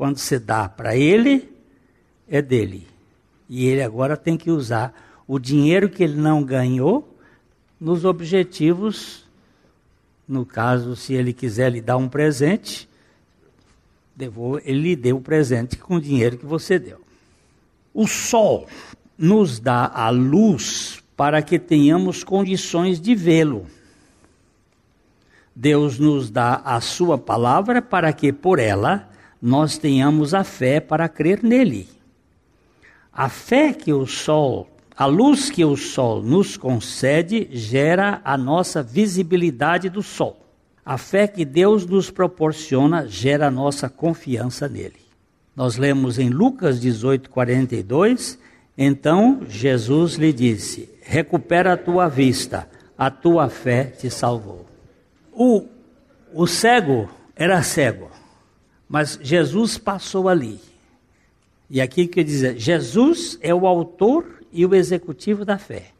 Quando 0.00 0.16
você 0.16 0.38
dá 0.38 0.66
para 0.66 0.96
ele, 0.96 1.46
é 2.26 2.40
dele. 2.40 2.88
E 3.50 3.66
ele 3.66 3.82
agora 3.82 4.16
tem 4.16 4.34
que 4.34 4.50
usar 4.50 4.94
o 5.28 5.38
dinheiro 5.38 5.90
que 5.90 6.02
ele 6.02 6.16
não 6.16 6.42
ganhou 6.42 7.14
nos 7.78 8.06
objetivos. 8.06 9.26
No 10.26 10.46
caso, 10.46 10.96
se 10.96 11.12
ele 11.12 11.34
quiser 11.34 11.70
lhe 11.70 11.82
dar 11.82 11.98
um 11.98 12.08
presente, 12.08 12.88
ele 14.64 14.80
lhe 14.80 14.96
deu 14.96 15.18
o 15.18 15.20
presente 15.20 15.76
com 15.76 15.96
o 15.96 16.00
dinheiro 16.00 16.38
que 16.38 16.46
você 16.46 16.78
deu. 16.78 17.02
O 17.92 18.06
sol 18.08 18.66
nos 19.18 19.60
dá 19.60 19.84
a 19.84 20.08
luz 20.08 21.04
para 21.14 21.42
que 21.42 21.58
tenhamos 21.58 22.24
condições 22.24 22.98
de 22.98 23.14
vê-lo. 23.14 23.66
Deus 25.54 25.98
nos 25.98 26.30
dá 26.30 26.54
a 26.64 26.80
sua 26.80 27.18
palavra 27.18 27.82
para 27.82 28.10
que 28.14 28.32
por 28.32 28.58
ela 28.58 29.09
nós 29.40 29.78
tenhamos 29.78 30.34
a 30.34 30.44
fé 30.44 30.80
para 30.80 31.08
crer 31.08 31.42
nele. 31.42 31.88
A 33.12 33.28
fé 33.28 33.72
que 33.72 33.92
o 33.92 34.06
sol, 34.06 34.68
a 34.96 35.06
luz 35.06 35.50
que 35.50 35.64
o 35.64 35.76
sol 35.76 36.22
nos 36.22 36.56
concede, 36.56 37.48
gera 37.52 38.20
a 38.24 38.36
nossa 38.36 38.82
visibilidade 38.82 39.88
do 39.88 40.02
sol. 40.02 40.36
A 40.84 40.98
fé 40.98 41.26
que 41.26 41.44
Deus 41.44 41.86
nos 41.86 42.10
proporciona 42.10 43.06
gera 43.06 43.46
a 43.46 43.50
nossa 43.50 43.88
confiança 43.88 44.68
nele. 44.68 45.00
Nós 45.54 45.76
lemos 45.76 46.18
em 46.18 46.30
Lucas 46.30 46.80
18, 46.80 47.28
42, 47.28 48.38
então 48.76 49.42
Jesus 49.48 50.14
lhe 50.14 50.32
disse: 50.32 50.88
recupera 51.02 51.72
a 51.72 51.76
tua 51.76 52.08
vista, 52.08 52.68
a 52.96 53.10
tua 53.10 53.48
fé 53.48 53.84
te 53.84 54.08
salvou. 54.08 54.66
O, 55.32 55.66
o 56.32 56.46
cego 56.46 57.08
era 57.34 57.62
cego, 57.62 58.10
mas 58.90 59.18
Jesus 59.22 59.78
passou 59.78 60.28
ali. 60.28 60.60
E 61.70 61.80
aqui 61.80 62.08
quer 62.08 62.24
dizer, 62.24 62.58
Jesus 62.58 63.38
é 63.40 63.54
o 63.54 63.66
autor 63.66 64.42
e 64.52 64.66
o 64.66 64.74
executivo 64.74 65.44
da 65.44 65.56
fé. 65.56 65.92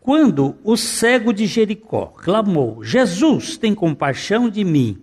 Quando 0.00 0.56
o 0.64 0.76
cego 0.76 1.32
de 1.32 1.46
Jericó 1.46 2.06
clamou: 2.06 2.82
Jesus, 2.82 3.56
tem 3.58 3.74
compaixão 3.74 4.48
de 4.48 4.64
mim. 4.64 4.98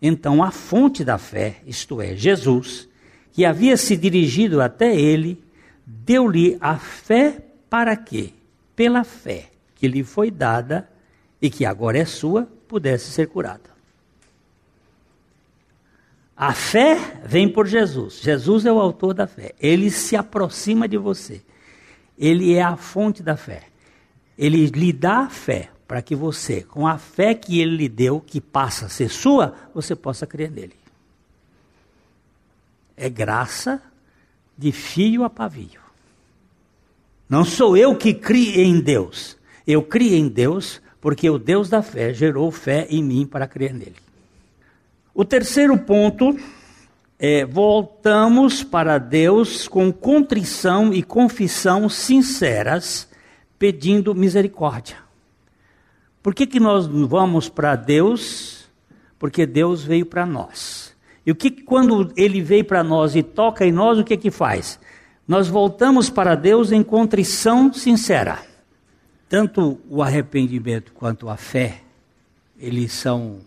Então 0.00 0.42
a 0.42 0.50
fonte 0.50 1.04
da 1.04 1.18
fé, 1.18 1.60
isto 1.66 2.00
é, 2.00 2.16
Jesus, 2.16 2.88
que 3.30 3.44
havia 3.44 3.76
se 3.76 3.96
dirigido 3.96 4.62
até 4.62 4.96
ele, 4.96 5.44
deu-lhe 5.86 6.56
a 6.60 6.78
fé 6.78 7.44
para 7.68 7.94
quê? 7.94 8.32
pela 8.74 9.04
fé 9.04 9.50
que 9.74 9.88
lhe 9.88 10.02
foi 10.02 10.30
dada 10.30 10.88
e 11.40 11.50
que 11.50 11.64
agora 11.64 11.98
é 11.98 12.04
sua, 12.04 12.48
pudesse 12.68 13.10
ser 13.10 13.28
curada. 13.28 13.71
A 16.36 16.52
fé 16.52 17.20
vem 17.24 17.48
por 17.48 17.66
Jesus. 17.66 18.20
Jesus 18.20 18.66
é 18.66 18.72
o 18.72 18.80
autor 18.80 19.14
da 19.14 19.26
fé. 19.26 19.54
Ele 19.60 19.90
se 19.90 20.16
aproxima 20.16 20.88
de 20.88 20.96
você. 20.96 21.42
Ele 22.18 22.54
é 22.54 22.62
a 22.62 22.76
fonte 22.76 23.22
da 23.22 23.36
fé. 23.36 23.64
Ele 24.36 24.66
lhe 24.66 24.92
dá 24.92 25.20
a 25.20 25.30
fé 25.30 25.70
para 25.86 26.00
que 26.00 26.16
você, 26.16 26.62
com 26.62 26.86
a 26.86 26.96
fé 26.96 27.34
que 27.34 27.60
ele 27.60 27.76
lhe 27.76 27.88
deu, 27.88 28.20
que 28.20 28.40
passa 28.40 28.86
a 28.86 28.88
ser 28.88 29.10
sua, 29.10 29.54
você 29.74 29.94
possa 29.94 30.26
crer 30.26 30.50
nele. 30.50 30.74
É 32.96 33.10
graça 33.10 33.80
de 34.56 34.72
fio 34.72 35.24
a 35.24 35.30
pavio. 35.30 35.80
Não 37.28 37.44
sou 37.44 37.76
eu 37.76 37.96
que 37.96 38.14
criei 38.14 38.64
em 38.64 38.80
Deus. 38.80 39.36
Eu 39.66 39.82
criei 39.82 40.18
em 40.18 40.28
Deus 40.28 40.80
porque 41.00 41.28
o 41.28 41.38
Deus 41.38 41.68
da 41.68 41.82
fé 41.82 42.12
gerou 42.12 42.50
fé 42.50 42.86
em 42.90 43.02
mim 43.02 43.26
para 43.26 43.46
crer 43.46 43.72
nele. 43.72 44.01
O 45.14 45.24
terceiro 45.24 45.76
ponto 45.78 46.36
é 47.18 47.44
voltamos 47.44 48.64
para 48.64 48.98
Deus 48.98 49.68
com 49.68 49.92
contrição 49.92 50.92
e 50.92 51.02
confissão 51.02 51.88
sinceras, 51.88 53.08
pedindo 53.58 54.14
misericórdia. 54.14 54.96
Por 56.22 56.34
que, 56.34 56.46
que 56.46 56.58
nós 56.58 56.86
vamos 56.86 57.48
para 57.48 57.76
Deus? 57.76 58.68
Porque 59.18 59.46
Deus 59.46 59.84
veio 59.84 60.06
para 60.06 60.26
nós. 60.26 60.94
E 61.24 61.30
o 61.30 61.34
que 61.34 61.50
quando 61.50 62.12
ele 62.16 62.40
veio 62.40 62.64
para 62.64 62.82
nós 62.82 63.14
e 63.14 63.22
toca 63.22 63.64
em 63.64 63.70
nós, 63.70 63.98
o 63.98 64.04
que 64.04 64.16
que 64.16 64.30
faz? 64.30 64.80
nós 65.26 65.48
voltamos 65.48 66.10
para 66.10 66.34
Deus 66.34 66.72
em 66.72 66.82
contrição 66.82 67.72
sincera. 67.72 68.38
Tanto 69.28 69.80
o 69.88 70.02
arrependimento 70.02 70.92
quanto 70.92 71.28
a 71.28 71.36
fé, 71.36 71.80
eles 72.58 72.92
são 72.92 73.38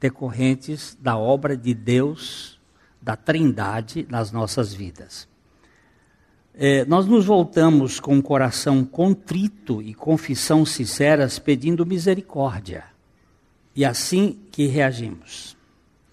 decorrentes 0.00 0.96
da 1.00 1.16
obra 1.16 1.56
de 1.56 1.74
Deus, 1.74 2.58
da 3.00 3.16
Trindade 3.16 4.06
nas 4.10 4.30
nossas 4.32 4.72
vidas. 4.72 5.28
É, 6.54 6.84
nós 6.84 7.06
nos 7.06 7.24
voltamos 7.24 8.00
com 8.00 8.18
o 8.18 8.22
coração 8.22 8.84
contrito 8.84 9.80
e 9.80 9.94
confissão 9.94 10.66
sinceras, 10.66 11.38
pedindo 11.38 11.86
misericórdia. 11.86 12.84
E 13.76 13.84
assim 13.84 14.38
que 14.50 14.66
reagimos. 14.66 15.56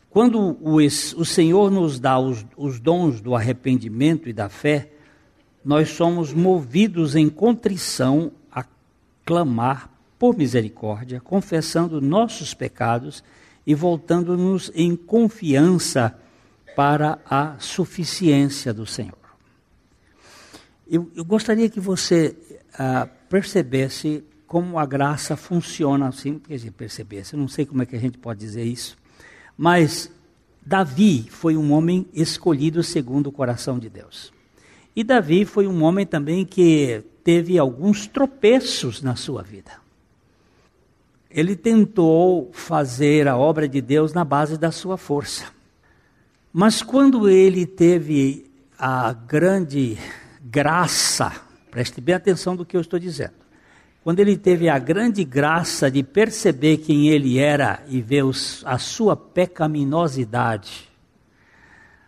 Quando 0.10 0.40
o, 0.62 0.76
o 0.78 1.26
Senhor 1.26 1.72
nos 1.72 2.00
dá 2.00 2.20
os, 2.20 2.46
os 2.56 2.80
dons 2.80 3.20
do 3.20 3.36
arrependimento 3.36 4.30
e 4.30 4.34
da 4.34 4.48
fé, 4.48 4.92
nós 5.64 5.90
somos 5.90 6.32
movidos 6.32 7.16
em 7.16 7.28
contrição 7.28 8.32
a 8.52 8.64
clamar 9.26 9.90
por 10.20 10.38
misericórdia, 10.38 11.20
confessando 11.20 12.00
nossos 12.00 12.54
pecados 12.54 13.24
e 13.66 13.74
voltando-nos 13.74 14.72
em 14.76 14.96
confiança 14.96 16.18
para 16.76 17.20
a 17.30 17.56
suficiência 17.60 18.74
do 18.74 18.86
Senhor. 18.86 19.18
Eu, 20.88 21.10
eu 21.16 21.26
gostaria 21.26 21.70
que 21.70 21.80
você 21.80 22.36
ah, 22.78 23.08
percebesse 23.30 24.24
como 24.46 24.78
a 24.78 24.86
graça 24.86 25.36
funciona 25.36 26.08
assim, 26.08 26.38
quer 26.38 26.56
dizer, 26.56 26.72
percebesse, 26.72 27.36
não 27.36 27.48
sei 27.48 27.66
como 27.66 27.82
é 27.82 27.86
que 27.86 27.96
a 27.96 28.00
gente 28.00 28.18
pode 28.18 28.40
dizer 28.40 28.64
isso, 28.64 28.96
mas 29.58 30.12
Davi 30.64 31.26
foi 31.30 31.58
um 31.58 31.72
homem 31.72 32.08
escolhido 32.14 32.84
segundo 32.84 33.28
o 33.28 33.32
coração 33.32 33.80
de 33.80 33.90
Deus. 33.90 34.32
E 34.96 35.04
Davi 35.04 35.44
foi 35.46 35.68
um 35.68 35.84
homem 35.84 36.06
também 36.06 36.46
que 36.46 37.04
teve 37.24 37.58
alguns 37.58 38.08
tropeços 38.08 39.02
na 39.02 39.16
sua 39.16 39.42
vida. 39.42 39.85
Ele 41.36 41.54
tentou 41.54 42.50
fazer 42.54 43.28
a 43.28 43.36
obra 43.36 43.68
de 43.68 43.82
Deus 43.82 44.14
na 44.14 44.24
base 44.24 44.58
da 44.58 44.72
sua 44.72 44.98
força. 44.98 45.44
Mas 46.54 46.82
quando 46.82 47.28
ele 47.28 47.66
teve 47.66 48.50
a 48.80 49.12
grande 49.12 49.98
graça, 50.42 51.34
preste 51.70 52.00
bem 52.00 52.16
atenção 52.16 52.56
do 52.56 52.66
que 52.66 52.78
eu 52.78 52.80
estou 52.80 52.98
dizendo. 52.98 53.34
Quando 54.02 54.22
ele 54.22 54.38
teve 54.38 54.70
a 54.70 54.80
grande 54.80 55.26
graça 55.26 55.92
de 55.92 56.04
perceber 56.04 56.78
quem 56.78 57.10
ele 57.10 57.38
era 57.38 57.84
e 57.90 58.02
ver 58.02 58.24
os, 58.24 58.64
a 58.66 58.78
sua 58.78 59.18
pecaminosidade, 59.18 60.90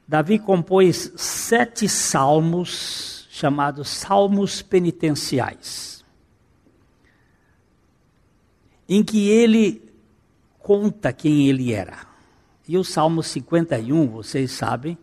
Davi 0.07 0.39
compôs 0.39 1.11
sete 1.17 1.89
salmos 1.89 3.27
chamados 3.29 3.89
salmos 3.89 4.61
penitenciais, 4.61 5.96
em 8.87 9.03
que 9.03 9.29
ele 9.29 9.81
conta 10.59 11.13
quem 11.13 11.47
ele 11.47 11.73
era. 11.73 12.05
E 12.67 12.77
o 12.77 12.83
Salmo 12.83 13.23
51, 13.23 14.07
vocês 14.07 14.51
sabem, 14.51 14.97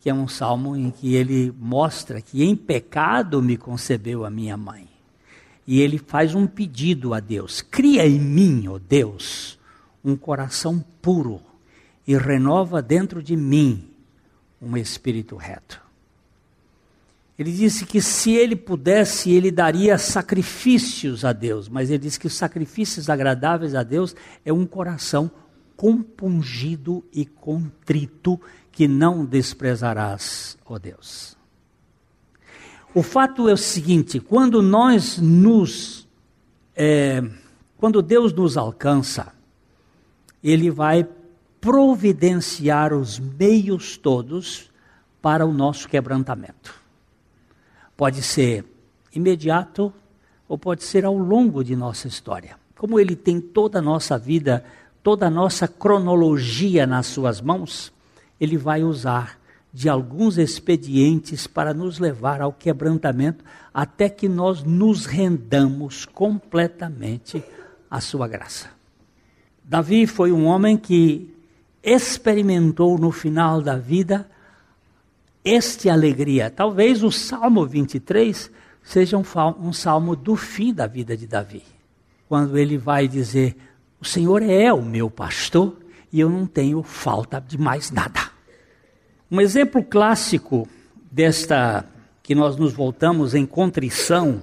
que 0.00 0.10
é 0.10 0.14
um 0.14 0.28
salmo 0.28 0.76
em 0.76 0.90
que 0.90 1.14
ele 1.14 1.52
mostra 1.58 2.20
que 2.20 2.42
em 2.42 2.54
pecado 2.54 3.42
me 3.42 3.56
concebeu 3.56 4.24
a 4.24 4.30
minha 4.30 4.56
mãe. 4.56 4.88
E 5.66 5.80
ele 5.80 5.98
faz 5.98 6.34
um 6.34 6.46
pedido 6.46 7.14
a 7.14 7.20
Deus: 7.20 7.62
cria 7.62 8.06
em 8.06 8.18
mim, 8.18 8.68
ó 8.68 8.74
oh 8.74 8.78
Deus, 8.78 9.58
um 10.04 10.14
coração 10.14 10.84
puro 11.00 11.40
e 12.06 12.16
renova 12.16 12.82
dentro 12.82 13.22
de 13.22 13.36
mim 13.36 13.90
um 14.60 14.76
espírito 14.76 15.36
reto. 15.36 15.83
Ele 17.38 17.50
disse 17.50 17.84
que 17.84 18.00
se 18.00 18.32
ele 18.32 18.54
pudesse, 18.54 19.30
ele 19.30 19.50
daria 19.50 19.98
sacrifícios 19.98 21.24
a 21.24 21.32
Deus, 21.32 21.68
mas 21.68 21.90
ele 21.90 21.98
disse 21.98 22.18
que 22.18 22.28
os 22.28 22.34
sacrifícios 22.34 23.10
agradáveis 23.10 23.74
a 23.74 23.82
Deus 23.82 24.14
é 24.44 24.52
um 24.52 24.64
coração 24.64 25.30
compungido 25.76 27.04
e 27.12 27.26
contrito 27.26 28.40
que 28.70 28.86
não 28.86 29.24
desprezarás, 29.24 30.56
ó 30.64 30.78
Deus. 30.78 31.36
O 32.94 33.02
fato 33.02 33.48
é 33.48 33.52
o 33.52 33.56
seguinte: 33.56 34.20
quando 34.20 34.62
nós 34.62 35.18
nos. 35.18 36.08
É, 36.76 37.22
quando 37.76 38.00
Deus 38.00 38.32
nos 38.32 38.56
alcança, 38.56 39.32
Ele 40.42 40.70
vai 40.70 41.06
providenciar 41.60 42.92
os 42.92 43.18
meios 43.18 43.96
todos 43.96 44.70
para 45.20 45.44
o 45.44 45.52
nosso 45.52 45.88
quebrantamento. 45.88 46.83
Pode 47.96 48.22
ser 48.22 48.64
imediato 49.14 49.92
ou 50.48 50.58
pode 50.58 50.84
ser 50.84 51.04
ao 51.04 51.16
longo 51.16 51.62
de 51.62 51.76
nossa 51.76 52.08
história. 52.08 52.56
Como 52.76 52.98
Ele 52.98 53.16
tem 53.16 53.40
toda 53.40 53.78
a 53.78 53.82
nossa 53.82 54.18
vida 54.18 54.64
toda 55.04 55.26
a 55.26 55.30
nossa 55.30 55.68
cronologia 55.68 56.86
nas 56.86 57.06
suas 57.06 57.38
mãos, 57.38 57.92
ele 58.40 58.56
vai 58.56 58.82
usar 58.82 59.38
de 59.70 59.86
alguns 59.86 60.38
expedientes 60.38 61.46
para 61.46 61.74
nos 61.74 61.98
levar 61.98 62.40
ao 62.40 62.52
quebrantamento, 62.52 63.44
até 63.72 64.08
que 64.08 64.28
nós 64.28 64.62
nos 64.62 65.04
rendamos 65.04 66.06
completamente 66.06 67.44
à 67.90 68.00
sua 68.00 68.26
graça. 68.26 68.70
Davi 69.62 70.06
foi 70.06 70.32
um 70.32 70.46
homem 70.46 70.76
que 70.76 71.34
experimentou 71.82 72.96
no 72.96 73.12
final 73.12 73.60
da 73.60 73.76
vida 73.76 74.26
esta 75.44 75.92
alegria. 75.92 76.50
Talvez 76.50 77.02
o 77.02 77.10
Salmo 77.10 77.66
23 77.66 78.50
seja 78.82 79.18
um, 79.18 79.24
um 79.60 79.72
salmo 79.72 80.16
do 80.16 80.36
fim 80.36 80.72
da 80.72 80.86
vida 80.86 81.16
de 81.16 81.26
Davi, 81.26 81.62
quando 82.28 82.56
ele 82.56 82.78
vai 82.78 83.06
dizer: 83.06 83.56
o 84.00 84.04
Senhor 84.04 84.42
é 84.42 84.72
o 84.72 84.82
meu 84.82 85.10
pastor 85.10 85.76
e 86.12 86.20
eu 86.20 86.30
não 86.30 86.46
tenho 86.46 86.82
falta 86.82 87.40
de 87.40 87.58
mais 87.58 87.90
nada. 87.90 88.20
Um 89.30 89.40
exemplo 89.40 89.82
clássico 89.82 90.68
desta 91.10 91.84
que 92.22 92.34
nós 92.34 92.56
nos 92.56 92.72
voltamos 92.72 93.34
em 93.34 93.44
contrição 93.44 94.42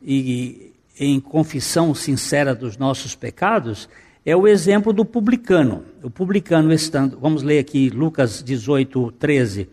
e 0.00 0.72
em 0.98 1.18
confissão 1.18 1.94
sincera 1.94 2.54
dos 2.54 2.76
nossos 2.76 3.14
pecados 3.14 3.88
é 4.24 4.36
o 4.36 4.46
exemplo 4.46 4.92
do 4.92 5.04
publicano. 5.04 5.84
O 6.02 6.10
publicano 6.10 6.72
estando, 6.72 7.18
vamos 7.18 7.42
ler 7.42 7.58
aqui 7.58 7.90
Lucas 7.90 8.42
18, 8.42 9.12
13. 9.12 9.68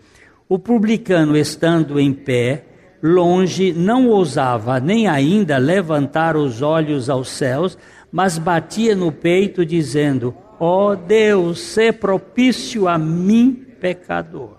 O 0.50 0.58
publicano 0.58 1.38
estando 1.38 2.00
em 2.00 2.12
pé, 2.12 2.66
longe, 3.04 3.72
não 3.72 4.10
ousava 4.10 4.80
nem 4.80 5.08
ainda 5.08 5.60
levantar 5.60 6.36
os 6.36 6.64
olhos 6.64 7.08
aos 7.08 7.30
céus, 7.30 7.78
mas 8.12 8.40
batia 8.40 8.96
no 8.96 9.12
peito, 9.12 9.64
dizendo: 9.64 10.36
Ó 10.60 10.90
oh 10.90 10.96
Deus, 10.96 11.60
se 11.60 11.92
propício 11.94 12.88
a 12.88 12.98
mim, 12.98 13.54
pecador. 13.80 14.58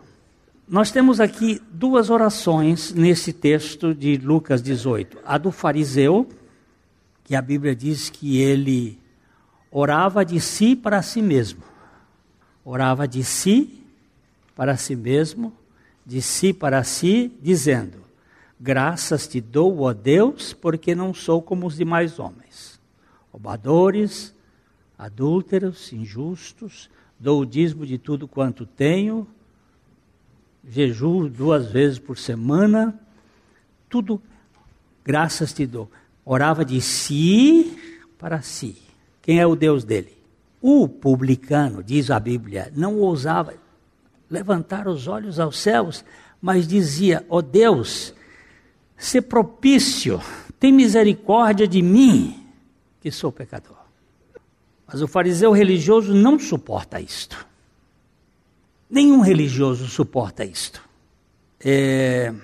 Nós 0.69 0.93
temos 0.93 1.19
aqui 1.19 1.61
duas 1.73 2.09
orações 2.09 2.93
nesse 2.93 3.33
texto 3.33 3.93
de 3.93 4.17
Lucas 4.17 4.63
18. 4.63 5.19
A 5.25 5.37
do 5.39 5.51
fariseu, 5.51 6.29
que 7.25 7.35
a 7.35 7.43
Bíblia 7.43 7.75
diz 7.75 8.09
que 8.09 8.41
ele 8.41 8.97
orava 9.73 10.25
de 10.25 10.41
si 10.41 10.77
para 10.77 11.03
si 11.03 11.21
mesmo. 11.21 11.65
Orava 12.65 13.09
de 13.09 13.25
si 13.25 13.83
para 14.55 14.77
si 14.77 14.95
mesmo, 14.95 15.53
de 16.11 16.21
si 16.21 16.53
para 16.53 16.83
si, 16.83 17.33
dizendo: 17.41 17.99
Graças 18.59 19.29
te 19.29 19.41
dou, 19.41 19.79
ó 19.83 19.93
Deus, 19.93 20.53
porque 20.53 20.93
não 20.93 21.15
sou 21.15 21.41
como 21.41 21.69
os 21.69 21.77
demais 21.77 22.19
homens 22.19 22.81
roubadores, 23.33 24.35
adúlteros, 24.99 25.93
injustos, 25.93 26.91
dou 27.17 27.43
o 27.43 27.47
dízimo 27.47 27.87
de 27.87 27.97
tudo 27.97 28.27
quanto 28.27 28.67
tenho, 28.67 29.25
jejuo 30.69 31.29
duas 31.29 31.71
vezes 31.71 32.01
por 32.01 32.19
semana, 32.19 32.99
tudo, 33.89 34.21
graças 35.05 35.53
te 35.53 35.65
dou. 35.65 35.89
Orava 36.25 36.65
de 36.65 36.81
si 36.81 38.05
para 38.19 38.43
si. 38.43 38.83
Quem 39.23 39.39
é 39.39 39.47
o 39.47 39.55
Deus 39.55 39.85
dele? 39.85 40.19
O 40.61 40.89
publicano, 40.89 41.85
diz 41.85 42.11
a 42.11 42.19
Bíblia, 42.19 42.73
não 42.75 42.99
ousava 42.99 43.55
levantar 44.31 44.87
os 44.87 45.09
olhos 45.09 45.41
aos 45.41 45.59
céus, 45.59 46.05
mas 46.41 46.69
dizia: 46.69 47.27
Ó 47.29 47.39
oh 47.39 47.43
Deus, 47.43 48.15
se 48.97 49.21
propício, 49.21 50.21
tem 50.59 50.73
misericórdia 50.73 51.67
de 51.67 51.83
mim 51.83 52.47
que 53.01 53.11
sou 53.11 53.33
pecador. 53.33 53.79
Mas 54.87 55.03
o 55.03 55.09
fariseu 55.09 55.53
religioso 55.53 56.15
não 56.15 56.39
suporta 56.39 57.01
isto. 57.01 57.47
Nenhum 58.89 59.21
religioso 59.21 59.87
suporta 59.87 60.45
isto. 60.45 60.83
É, 61.61 62.35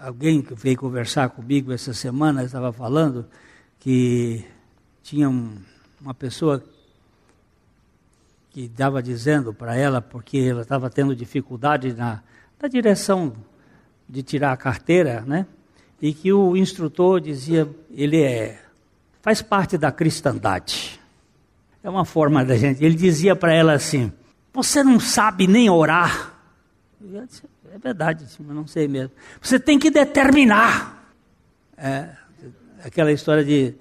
alguém 0.00 0.42
que 0.42 0.54
veio 0.54 0.76
conversar 0.76 1.30
comigo 1.30 1.72
essa 1.72 1.94
semana 1.94 2.42
estava 2.42 2.72
falando 2.72 3.24
que 3.78 4.44
tinha 5.02 5.28
um, 5.28 5.56
uma 6.00 6.12
pessoa 6.12 6.62
que 8.52 8.64
estava 8.64 9.02
dizendo 9.02 9.54
para 9.54 9.74
ela, 9.74 10.02
porque 10.02 10.38
ela 10.38 10.60
estava 10.60 10.90
tendo 10.90 11.16
dificuldade 11.16 11.94
na, 11.94 12.22
na 12.60 12.68
direção 12.68 13.32
de 14.06 14.22
tirar 14.22 14.52
a 14.52 14.56
carteira, 14.56 15.22
né? 15.26 15.46
E 16.00 16.12
que 16.12 16.32
o 16.32 16.56
instrutor 16.56 17.20
dizia, 17.20 17.68
ele 17.90 18.22
é 18.22 18.60
faz 19.22 19.40
parte 19.40 19.78
da 19.78 19.90
cristandade. 19.90 21.00
É 21.82 21.88
uma 21.88 22.04
forma 22.04 22.44
da 22.44 22.56
gente. 22.56 22.84
Ele 22.84 22.94
dizia 22.94 23.34
para 23.34 23.54
ela 23.54 23.72
assim: 23.72 24.12
Você 24.52 24.82
não 24.82 25.00
sabe 25.00 25.46
nem 25.46 25.70
orar. 25.70 26.34
Disse, 27.00 27.44
é 27.72 27.78
verdade, 27.78 28.26
eu 28.38 28.54
não 28.54 28.66
sei 28.66 28.86
mesmo. 28.86 29.12
Você 29.40 29.58
tem 29.58 29.78
que 29.78 29.90
determinar. 29.90 31.10
É, 31.76 32.10
aquela 32.84 33.10
história 33.10 33.44
de 33.44 33.74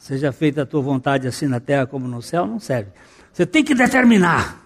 seja 0.00 0.32
feita 0.32 0.62
a 0.62 0.66
tua 0.66 0.80
vontade 0.80 1.28
assim 1.28 1.46
na 1.46 1.60
terra 1.60 1.86
como 1.86 2.08
no 2.08 2.22
céu, 2.22 2.46
não 2.46 2.58
serve. 2.58 2.90
Você 3.32 3.44
tem 3.44 3.62
que 3.62 3.74
determinar. 3.74 4.58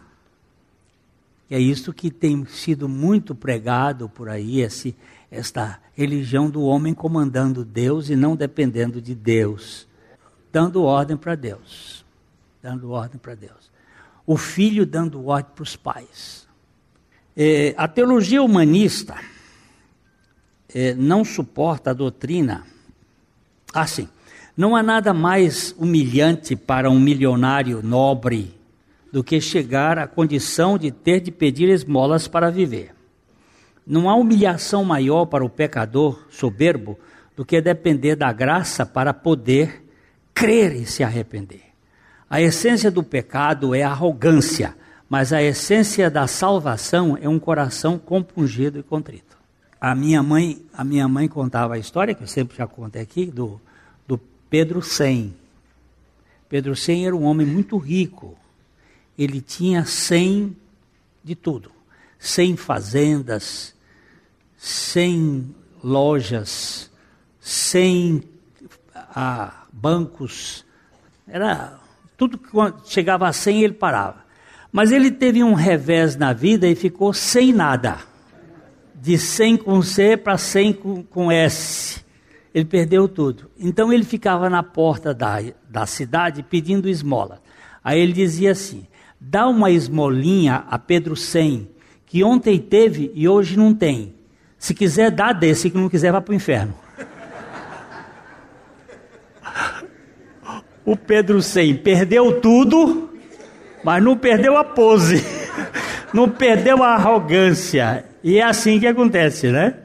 E 1.51 1.57
é 1.57 1.59
isso 1.59 1.93
que 1.93 2.09
tem 2.09 2.47
sido 2.47 2.89
muito 2.89 3.35
pregado 3.35 4.09
por 4.09 4.28
aí, 4.28 4.61
esse, 4.61 4.97
esta 5.30 5.80
religião 5.93 6.49
do 6.49 6.62
homem 6.62 6.95
comandando 6.95 7.64
Deus 7.64 8.09
e 8.09 8.16
não 8.16 8.37
dependendo 8.37 9.03
de 9.03 9.14
Deus, 9.14 9.89
dando 10.53 10.85
ordem 10.85 11.16
para 11.16 11.35
Deus, 11.35 12.05
dando 12.62 12.93
ordem 12.93 13.18
para 13.18 13.35
Deus. 13.35 13.72
O 14.24 14.37
filho 14.37 14.87
dando 14.87 15.26
ordem 15.26 15.53
para 15.53 15.64
os 15.64 15.74
pais. 15.74 16.47
É, 17.37 17.74
a 17.76 17.89
teologia 17.89 18.41
humanista 18.41 19.16
é, 20.72 20.95
não 20.95 21.24
suporta 21.24 21.91
a 21.91 21.93
doutrina. 21.93 22.64
Assim, 23.74 24.09
não 24.57 24.76
há 24.76 24.82
nada 24.82 25.12
mais 25.12 25.74
humilhante 25.78 26.55
para 26.55 26.90
um 26.90 27.00
milionário 27.00 27.82
nobre 27.82 28.55
do 29.12 29.22
que 29.22 29.40
chegar 29.40 29.98
à 29.98 30.07
condição 30.07 30.78
de 30.78 30.90
ter 30.90 31.20
de 31.20 31.30
pedir 31.30 31.68
esmolas 31.68 32.28
para 32.28 32.50
viver. 32.50 32.94
Não 33.86 34.09
há 34.09 34.14
humilhação 34.14 34.84
maior 34.84 35.26
para 35.26 35.44
o 35.44 35.50
pecador 35.50 36.24
soberbo 36.30 36.98
do 37.36 37.44
que 37.44 37.61
depender 37.61 38.16
da 38.16 38.32
graça 38.32 38.86
para 38.86 39.12
poder 39.12 39.84
crer 40.32 40.74
e 40.74 40.86
se 40.86 41.02
arrepender. 41.02 41.62
A 42.30 42.40
essência 42.40 42.90
do 42.90 43.02
pecado 43.02 43.74
é 43.74 43.82
arrogância, 43.82 44.74
mas 45.09 45.32
a 45.32 45.42
essência 45.42 46.11
da 46.11 46.26
salvação 46.26 47.18
é 47.20 47.28
um 47.28 47.38
coração 47.38 47.98
compungido 47.98 48.78
e 48.78 48.82
contrito. 48.82 49.36
A 49.80 49.94
minha 49.94 50.22
mãe, 50.22 50.64
a 50.72 50.82
minha 50.82 51.07
mãe 51.07 51.28
contava 51.28 51.74
a 51.74 51.78
história, 51.78 52.14
que 52.14 52.22
eu 52.22 52.26
sempre 52.26 52.57
já 52.57 52.66
contei 52.66 53.02
aqui, 53.02 53.26
do 53.26 53.61
Pedro 54.55 54.80
Sem. 54.82 55.34
Pedro 56.48 56.76
Sem 56.76 57.05
era 57.05 57.16
um 57.16 57.24
homem 57.24 57.44
muito 57.44 57.76
rico. 57.76 58.38
Ele 59.18 59.40
tinha 59.40 59.84
100 59.84 60.57
de 61.24 61.34
tudo. 61.34 61.72
100 62.20 62.57
fazendas, 62.57 63.74
100 64.57 65.52
lojas, 65.82 66.88
100 67.40 68.22
ah, 68.94 69.66
bancos. 69.72 70.64
Era 71.26 71.80
tudo 72.16 72.38
que 72.38 72.52
chegava 72.84 73.26
a 73.26 73.32
100 73.32 73.61
ele 73.61 73.74
parava. 73.74 74.24
Mas 74.70 74.92
ele 74.92 75.11
teve 75.11 75.42
um 75.42 75.55
revés 75.55 76.14
na 76.14 76.32
vida 76.32 76.68
e 76.68 76.76
ficou 76.76 77.12
sem 77.12 77.52
nada. 77.52 77.98
De 78.94 79.18
100 79.18 79.57
com 79.57 79.82
C 79.82 80.16
para 80.16 80.38
100 80.38 80.72
com, 80.74 81.02
com 81.02 81.32
S. 81.32 82.03
Ele 82.55 82.64
perdeu 82.64 83.09
tudo. 83.09 83.50
Então 83.59 83.92
ele 83.92 84.05
ficava 84.05 84.48
na 84.48 84.62
porta 84.62 85.12
da, 85.12 85.38
da 85.68 85.84
cidade 85.86 86.44
pedindo 86.44 86.88
esmola. 86.88 87.42
Aí 87.82 88.00
ele 88.00 88.12
dizia 88.12 88.52
assim: 88.52 88.86
dá 89.20 89.48
uma 89.48 89.72
esmolinha 89.72 90.64
a 90.70 90.78
Pedro 90.78 91.16
100, 91.16 91.68
que 92.07 92.22
ontem 92.22 92.61
teve 92.61 93.11
e 93.12 93.28
hoje 93.28 93.59
não 93.59 93.74
tem. 93.74 94.14
Se 94.57 94.72
quiser, 94.72 95.11
dá 95.11 95.32
desse, 95.32 95.68
que 95.68 95.76
não 95.76 95.88
quiser, 95.88 96.12
vá 96.12 96.20
para 96.20 96.32
o 96.32 96.34
inferno. 96.34 96.74
O 100.86 100.98
Pedro 100.98 101.40
100 101.40 101.76
perdeu 101.76 102.42
tudo, 102.42 103.09
mas 103.82 104.05
não 104.05 104.18
perdeu 104.18 104.55
a 104.55 104.62
pose, 104.62 105.24
não 106.12 106.28
perdeu 106.28 106.82
a 106.82 106.88
arrogância. 106.88 108.05
E 108.22 108.36
é 108.36 108.42
assim 108.42 108.78
que 108.78 108.86
acontece, 108.86 109.50
né? 109.50 109.78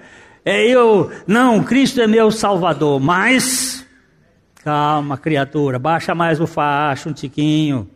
É 0.51 0.65
eu, 0.65 1.11
não, 1.27 1.63
Cristo 1.63 2.01
é 2.01 2.07
meu 2.07 2.31
salvador, 2.31 2.99
mas 2.99 3.85
calma, 4.63 5.15
criatura, 5.15 5.77
baixa 5.77 6.15
mais 6.15 6.41
o 6.41 6.47
facho 6.47 7.09
um 7.09 7.13
tiquinho. 7.13 7.87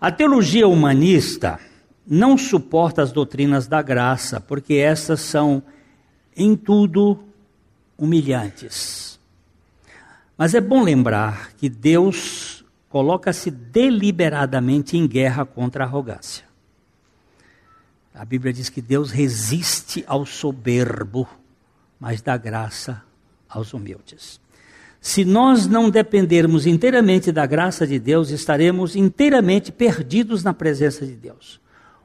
A 0.00 0.08
teologia 0.12 0.68
humanista 0.68 1.58
não 2.06 2.38
suporta 2.38 3.02
as 3.02 3.10
doutrinas 3.10 3.66
da 3.66 3.82
graça, 3.82 4.40
porque 4.40 4.74
essas 4.74 5.18
são 5.20 5.60
em 6.36 6.54
tudo 6.54 7.18
humilhantes. 7.98 9.18
Mas 10.36 10.54
é 10.54 10.60
bom 10.60 10.80
lembrar 10.80 11.50
que 11.56 11.68
Deus 11.68 12.64
coloca-se 12.88 13.50
deliberadamente 13.50 14.96
em 14.96 15.08
guerra 15.08 15.44
contra 15.44 15.82
a 15.82 15.88
arrogância. 15.88 16.44
A 18.14 18.24
Bíblia 18.24 18.52
diz 18.52 18.68
que 18.68 18.80
Deus 18.80 19.10
resiste 19.10 20.04
ao 20.06 20.24
soberbo, 20.24 21.28
mas 21.98 22.22
dá 22.22 22.36
graça 22.36 23.02
aos 23.48 23.72
humildes. 23.72 24.40
Se 25.00 25.24
nós 25.24 25.66
não 25.66 25.88
dependermos 25.88 26.66
inteiramente 26.66 27.30
da 27.30 27.46
graça 27.46 27.86
de 27.86 27.98
Deus, 27.98 28.30
estaremos 28.30 28.96
inteiramente 28.96 29.70
perdidos 29.70 30.42
na 30.42 30.52
presença 30.52 31.06
de 31.06 31.14
Deus. 31.14 31.60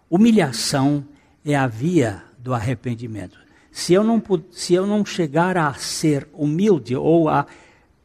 Humilhação 0.10 1.04
é 1.44 1.56
a 1.56 1.68
via 1.68 2.24
do 2.38 2.54
arrependimento. 2.54 3.38
Se 3.72 3.94
eu 3.94 4.04
não, 4.04 4.22
se 4.52 4.74
eu 4.74 4.86
não 4.86 5.04
chegar 5.04 5.58
a 5.58 5.74
ser 5.74 6.30
humilde 6.34 6.96
ou 6.96 7.28
a 7.28 7.48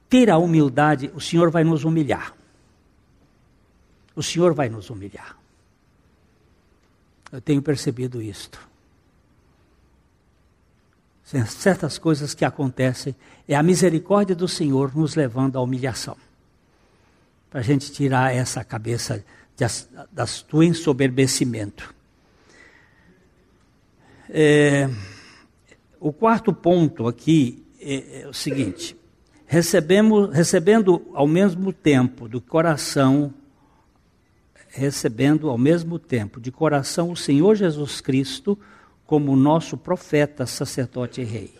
ter 0.08 0.30
a 0.30 0.38
humildade, 0.38 1.10
o 1.14 1.20
Senhor 1.20 1.50
vai 1.50 1.62
nos 1.62 1.84
humilhar. 1.84 2.34
O 4.16 4.22
Senhor 4.22 4.54
vai 4.54 4.70
nos 4.70 4.88
humilhar. 4.88 5.36
Eu 7.30 7.40
tenho 7.42 7.60
percebido 7.60 8.22
isto. 8.22 8.67
Certas 11.46 11.98
coisas 11.98 12.32
que 12.32 12.42
acontecem, 12.42 13.14
é 13.46 13.54
a 13.54 13.62
misericórdia 13.62 14.34
do 14.34 14.48
Senhor 14.48 14.96
nos 14.96 15.14
levando 15.14 15.58
à 15.58 15.60
humilhação. 15.60 16.16
Para 17.50 17.60
a 17.60 17.62
gente 17.62 17.92
tirar 17.92 18.34
essa 18.34 18.64
cabeça 18.64 19.22
das, 20.10 20.42
do 20.48 20.62
ensoberbecimento. 20.62 21.94
É, 24.30 24.88
o 26.00 26.14
quarto 26.14 26.50
ponto 26.50 27.06
aqui 27.06 27.62
é, 27.78 28.22
é 28.22 28.28
o 28.28 28.32
seguinte: 28.32 28.96
recebemos, 29.46 30.34
recebendo 30.34 31.10
ao 31.12 31.26
mesmo 31.26 31.74
tempo 31.74 32.26
do 32.26 32.40
coração, 32.40 33.34
recebendo 34.70 35.50
ao 35.50 35.58
mesmo 35.58 35.98
tempo 35.98 36.40
de 36.40 36.50
coração 36.50 37.10
o 37.10 37.16
Senhor 37.16 37.54
Jesus 37.54 38.00
Cristo 38.00 38.58
como 39.08 39.34
nosso 39.34 39.78
profeta, 39.78 40.44
sacerdote 40.44 41.22
e 41.22 41.24
rei, 41.24 41.54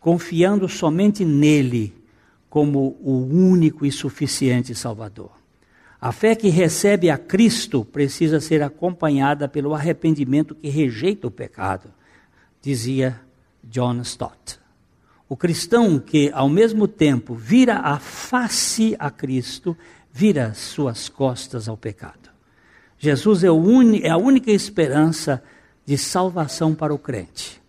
confiando 0.00 0.68
somente 0.68 1.24
nele 1.24 1.94
como 2.50 2.98
o 3.00 3.24
único 3.24 3.86
e 3.86 3.92
suficiente 3.92 4.74
Salvador. 4.74 5.30
A 6.00 6.10
fé 6.10 6.34
que 6.34 6.48
recebe 6.48 7.08
a 7.08 7.16
Cristo 7.16 7.84
precisa 7.84 8.40
ser 8.40 8.64
acompanhada 8.64 9.46
pelo 9.46 9.74
arrependimento 9.74 10.56
que 10.56 10.68
rejeita 10.68 11.28
o 11.28 11.30
pecado 11.30 11.88
dizia 12.60 13.20
John 13.62 14.00
Stott. 14.00 14.58
O 15.28 15.36
cristão 15.36 16.00
que, 16.00 16.32
ao 16.34 16.48
mesmo 16.48 16.88
tempo, 16.88 17.36
vira 17.36 17.76
a 17.78 18.00
face 18.00 18.96
a 18.98 19.08
Cristo, 19.08 19.76
vira 20.12 20.52
suas 20.52 21.08
costas 21.08 21.68
ao 21.68 21.76
pecado. 21.76 22.28
Jesus 22.98 23.44
é, 23.44 23.48
é 24.02 24.10
a 24.10 24.16
única 24.16 24.50
esperança 24.50 25.40
de 25.86 25.98
salvação 25.98 26.74
para 26.74 26.94
o 26.94 26.98
crente. 26.98 27.60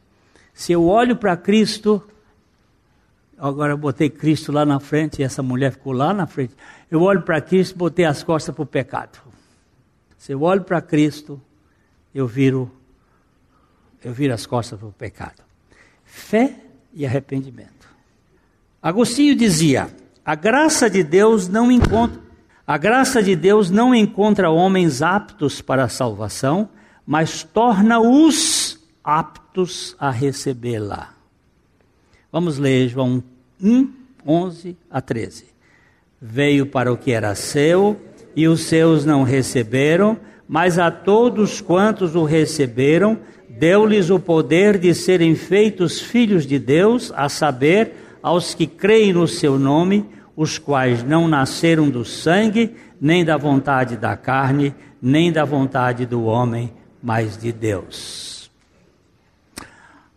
Se 0.53 0.71
eu 0.71 0.85
olho 0.85 1.15
para 1.15 1.35
Cristo, 1.35 2.01
agora 3.37 3.73
eu 3.73 3.77
botei 3.77 4.09
Cristo 4.09 4.51
lá 4.51 4.65
na 4.65 4.79
frente 4.79 5.21
e 5.21 5.23
essa 5.23 5.43
mulher 5.43 5.73
ficou 5.73 5.93
lá 5.93 6.13
na 6.13 6.25
frente. 6.25 6.55
Eu 6.89 7.01
olho 7.01 7.21
para 7.21 7.41
Cristo, 7.41 7.77
botei 7.77 8.05
as 8.05 8.23
costas 8.23 8.55
para 8.55 8.63
o 8.63 8.65
pecado. 8.65 9.19
Se 10.17 10.31
eu 10.31 10.41
olho 10.41 10.63
para 10.63 10.81
Cristo, 10.81 11.41
eu 12.13 12.25
viro 12.25 12.71
eu 14.03 14.13
viro 14.13 14.33
as 14.33 14.45
costas 14.45 14.77
para 14.77 14.87
o 14.87 14.91
pecado. 14.91 15.43
Fé 16.03 16.59
e 16.93 17.05
arrependimento. 17.05 17.89
Agostinho 18.81 19.35
dizia: 19.35 19.89
a 20.23 20.35
graça 20.35 20.89
de 20.89 21.03
Deus 21.03 21.47
não 21.47 21.71
encontra 21.71 22.25
a 22.67 22.79
graça 22.79 23.21
de 23.21 23.35
Deus 23.35 23.69
não 23.69 23.93
encontra 23.93 24.49
homens 24.49 25.03
aptos 25.03 25.61
para 25.61 25.83
a 25.83 25.89
salvação, 25.89 26.67
mas 27.05 27.43
torna-os 27.43 28.79
aptos 29.03 29.95
a 29.99 30.09
recebê-la. 30.09 31.13
Vamos 32.31 32.57
ler 32.57 32.89
João 32.89 33.23
1, 33.61 33.89
11 34.25 34.75
a 34.89 34.99
13. 34.99 35.45
Veio 36.19 36.65
para 36.65 36.91
o 36.91 36.97
que 36.97 37.11
era 37.11 37.35
seu, 37.35 38.01
e 38.35 38.47
os 38.47 38.61
seus 38.61 39.05
não 39.05 39.23
receberam, 39.23 40.17
mas 40.47 40.77
a 40.77 40.91
todos 40.91 41.61
quantos 41.61 42.15
o 42.15 42.23
receberam, 42.23 43.17
deu-lhes 43.47 44.09
o 44.09 44.19
poder 44.19 44.77
de 44.77 44.93
serem 44.93 45.35
feitos 45.35 46.01
filhos 46.01 46.45
de 46.45 46.59
Deus, 46.59 47.13
a 47.15 47.29
saber, 47.29 47.93
aos 48.21 48.53
que 48.53 48.67
creem 48.67 49.13
no 49.13 49.27
seu 49.27 49.57
nome, 49.57 50.05
os 50.35 50.57
quais 50.57 51.03
não 51.03 51.27
nasceram 51.27 51.89
do 51.89 52.03
sangue, 52.03 52.75
nem 52.99 53.23
da 53.23 53.37
vontade 53.37 53.95
da 53.95 54.17
carne, 54.17 54.75
nem 55.01 55.31
da 55.31 55.45
vontade 55.45 56.05
do 56.05 56.25
homem, 56.25 56.73
mas 57.05 57.37
de 57.37 57.51
Deus. 57.51 58.49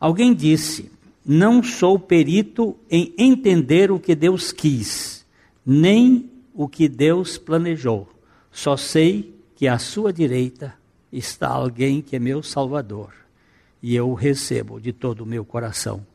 Alguém 0.00 0.32
disse: 0.32 0.90
Não 1.22 1.62
sou 1.62 1.98
perito 1.98 2.74
em 2.90 3.12
entender 3.18 3.92
o 3.92 4.00
que 4.00 4.14
Deus 4.14 4.50
quis, 4.52 5.26
nem 5.66 6.30
o 6.54 6.66
que 6.66 6.88
Deus 6.88 7.36
planejou. 7.36 8.08
Só 8.50 8.74
sei 8.74 9.38
que 9.54 9.68
à 9.68 9.78
sua 9.78 10.14
direita 10.14 10.74
está 11.12 11.48
alguém 11.48 12.00
que 12.00 12.16
é 12.16 12.18
meu 12.18 12.42
Salvador 12.42 13.12
e 13.82 13.94
eu 13.94 14.08
o 14.08 14.14
recebo 14.14 14.80
de 14.80 14.90
todo 14.90 15.20
o 15.20 15.26
meu 15.26 15.44
coração, 15.44 16.06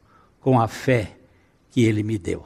com 0.42 0.60
a 0.60 0.68
fé 0.68 1.18
que 1.70 1.84
ele 1.84 2.02
me 2.02 2.18
deu. 2.18 2.44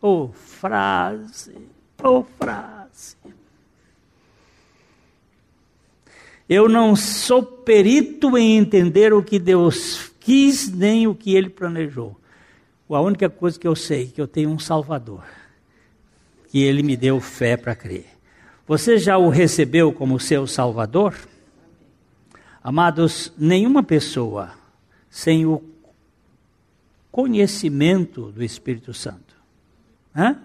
Oh, 0.00 0.28
frase, 0.28 1.56
oh, 2.02 2.22
frase. 2.22 2.83
Eu 6.48 6.68
não 6.68 6.94
sou 6.94 7.42
perito 7.42 8.36
em 8.36 8.58
entender 8.58 9.12
o 9.12 9.22
que 9.22 9.38
Deus 9.38 10.12
quis, 10.20 10.70
nem 10.70 11.06
o 11.06 11.14
que 11.14 11.34
ele 11.34 11.48
planejou. 11.48 12.18
A 12.88 13.00
única 13.00 13.28
coisa 13.28 13.58
que 13.58 13.66
eu 13.66 13.74
sei 13.74 14.04
é 14.04 14.06
que 14.06 14.20
eu 14.20 14.28
tenho 14.28 14.50
um 14.50 14.58
Salvador, 14.58 15.24
que 16.48 16.62
ele 16.62 16.82
me 16.82 16.96
deu 16.96 17.18
fé 17.18 17.56
para 17.56 17.74
crer. 17.74 18.06
Você 18.66 18.98
já 18.98 19.18
o 19.18 19.28
recebeu 19.28 19.92
como 19.92 20.20
seu 20.20 20.46
Salvador? 20.46 21.16
Amados, 22.62 23.32
nenhuma 23.36 23.82
pessoa 23.82 24.52
sem 25.10 25.44
o 25.44 25.62
conhecimento 27.10 28.30
do 28.32 28.42
Espírito 28.42 28.94
Santo, 28.94 29.34
Hã? 30.14 30.38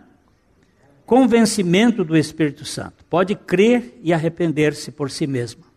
convencimento 1.05 2.03
do 2.03 2.15
Espírito 2.15 2.65
Santo, 2.65 3.03
pode 3.09 3.35
crer 3.35 3.99
e 4.03 4.13
arrepender-se 4.13 4.91
por 4.91 5.09
si 5.09 5.25
mesma. 5.25 5.68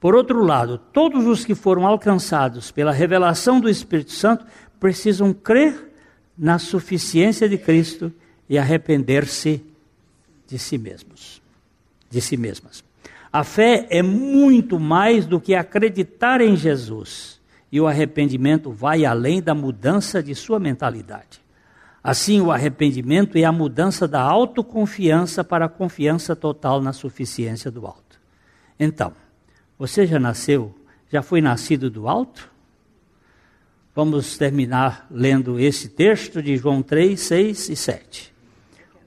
Por 0.00 0.14
outro 0.14 0.44
lado, 0.44 0.78
todos 0.92 1.26
os 1.26 1.44
que 1.44 1.54
foram 1.54 1.86
alcançados 1.86 2.70
pela 2.70 2.92
revelação 2.92 3.60
do 3.60 3.68
Espírito 3.68 4.12
Santo 4.12 4.46
precisam 4.78 5.32
crer 5.32 5.92
na 6.36 6.58
suficiência 6.58 7.48
de 7.48 7.58
Cristo 7.58 8.12
e 8.48 8.56
arrepender-se 8.56 9.62
de 10.46 10.58
si 10.58 10.78
mesmos, 10.78 11.42
de 12.08 12.20
si 12.20 12.36
mesmas. 12.36 12.84
A 13.32 13.44
fé 13.44 13.86
é 13.90 14.02
muito 14.02 14.78
mais 14.78 15.26
do 15.26 15.40
que 15.40 15.54
acreditar 15.54 16.40
em 16.40 16.56
Jesus, 16.56 17.38
e 17.70 17.80
o 17.80 17.86
arrependimento 17.86 18.70
vai 18.70 19.04
além 19.04 19.42
da 19.42 19.54
mudança 19.54 20.22
de 20.22 20.34
sua 20.34 20.58
mentalidade. 20.58 21.42
Assim, 22.02 22.40
o 22.40 22.50
arrependimento 22.50 23.36
é 23.36 23.44
a 23.44 23.52
mudança 23.52 24.08
da 24.08 24.22
autoconfiança 24.22 25.44
para 25.44 25.66
a 25.66 25.68
confiança 25.68 26.34
total 26.34 26.80
na 26.80 26.92
suficiência 26.92 27.70
do 27.70 27.84
alto. 27.86 28.18
Então, 28.80 29.12
você 29.78 30.06
já 30.06 30.18
nasceu, 30.18 30.74
já 31.10 31.22
foi 31.22 31.40
nascido 31.40 31.88
do 31.88 32.08
alto? 32.08 32.50
Vamos 33.94 34.36
terminar 34.36 35.06
lendo 35.10 35.58
esse 35.58 35.88
texto 35.88 36.42
de 36.42 36.56
João 36.56 36.82
3, 36.82 37.18
6 37.18 37.68
e 37.68 37.76
7. 37.76 38.34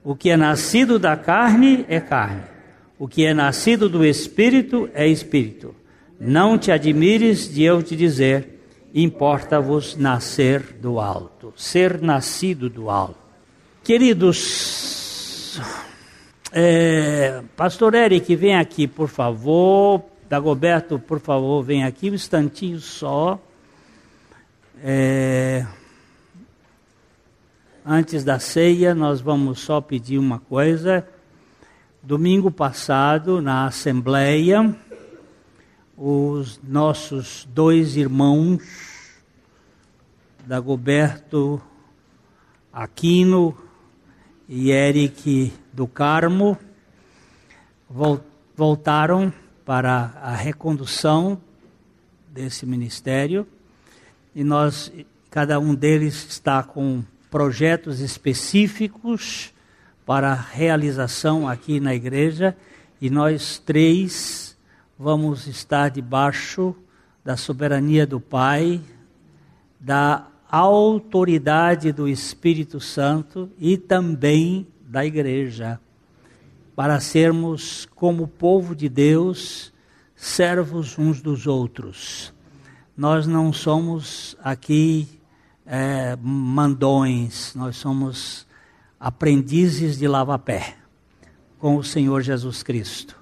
O 0.02 0.16
que 0.16 0.30
é 0.30 0.36
nascido 0.36 0.98
da 0.98 1.16
carne 1.16 1.84
é 1.88 2.00
carne, 2.00 2.42
o 2.98 3.06
que 3.06 3.24
é 3.24 3.32
nascido 3.32 3.88
do 3.88 4.04
espírito 4.04 4.90
é 4.94 5.06
espírito. 5.06 5.74
Não 6.18 6.58
te 6.58 6.72
admires 6.72 7.52
de 7.52 7.62
eu 7.62 7.82
te 7.82 7.96
dizer, 7.96 8.60
importa-vos 8.94 9.96
nascer 9.96 10.62
do 10.80 10.98
alto, 11.00 11.52
ser 11.56 12.00
nascido 12.00 12.68
do 12.68 12.90
alto. 12.90 13.18
Queridos, 13.82 15.60
é, 16.52 17.42
Pastor 17.56 17.94
Eric, 17.94 18.36
vem 18.36 18.56
aqui, 18.56 18.86
por 18.86 19.08
favor. 19.08 20.11
Dagoberto, 20.32 20.98
por 20.98 21.20
favor, 21.20 21.62
vem 21.62 21.84
aqui 21.84 22.10
um 22.10 22.14
instantinho 22.14 22.80
só. 22.80 23.38
É, 24.82 25.66
antes 27.84 28.24
da 28.24 28.38
ceia, 28.38 28.94
nós 28.94 29.20
vamos 29.20 29.60
só 29.60 29.78
pedir 29.78 30.16
uma 30.16 30.38
coisa. 30.38 31.06
Domingo 32.02 32.50
passado, 32.50 33.42
na 33.42 33.66
Assembleia, 33.66 34.74
os 35.98 36.58
nossos 36.62 37.46
dois 37.52 37.94
irmãos, 37.98 38.62
Dagoberto 40.46 41.60
Aquino 42.72 43.54
e 44.48 44.70
Eric 44.70 45.52
do 45.74 45.86
Carmo, 45.86 46.56
voltaram 48.56 49.30
para 49.64 50.12
a 50.22 50.34
recondução 50.34 51.40
desse 52.28 52.66
ministério. 52.66 53.46
E 54.34 54.42
nós, 54.42 54.92
cada 55.30 55.58
um 55.60 55.74
deles 55.74 56.26
está 56.28 56.62
com 56.62 57.02
projetos 57.30 58.00
específicos 58.00 59.52
para 60.04 60.34
realização 60.34 61.48
aqui 61.48 61.80
na 61.80 61.94
igreja. 61.94 62.56
E 63.00 63.08
nós 63.10 63.58
três 63.58 64.56
vamos 64.98 65.46
estar 65.46 65.88
debaixo 65.90 66.74
da 67.24 67.36
soberania 67.36 68.06
do 68.06 68.20
Pai, 68.20 68.80
da 69.80 70.26
autoridade 70.50 71.92
do 71.92 72.08
Espírito 72.08 72.78
Santo 72.78 73.50
e 73.58 73.76
também 73.76 74.66
da 74.86 75.04
igreja, 75.04 75.80
para 76.74 77.00
sermos 77.00 77.86
como 77.94 78.26
povo 78.26 78.74
de 78.74 78.88
Deus, 78.88 79.72
servos 80.16 80.98
uns 80.98 81.20
dos 81.20 81.46
outros. 81.46 82.32
Nós 82.96 83.26
não 83.26 83.52
somos 83.52 84.36
aqui 84.42 85.08
é, 85.66 86.16
mandões, 86.20 87.54
nós 87.54 87.76
somos 87.76 88.46
aprendizes 88.98 89.98
de 89.98 90.06
lava-pé 90.06 90.76
com 91.58 91.76
o 91.76 91.84
Senhor 91.84 92.22
Jesus 92.22 92.62
Cristo. 92.62 93.16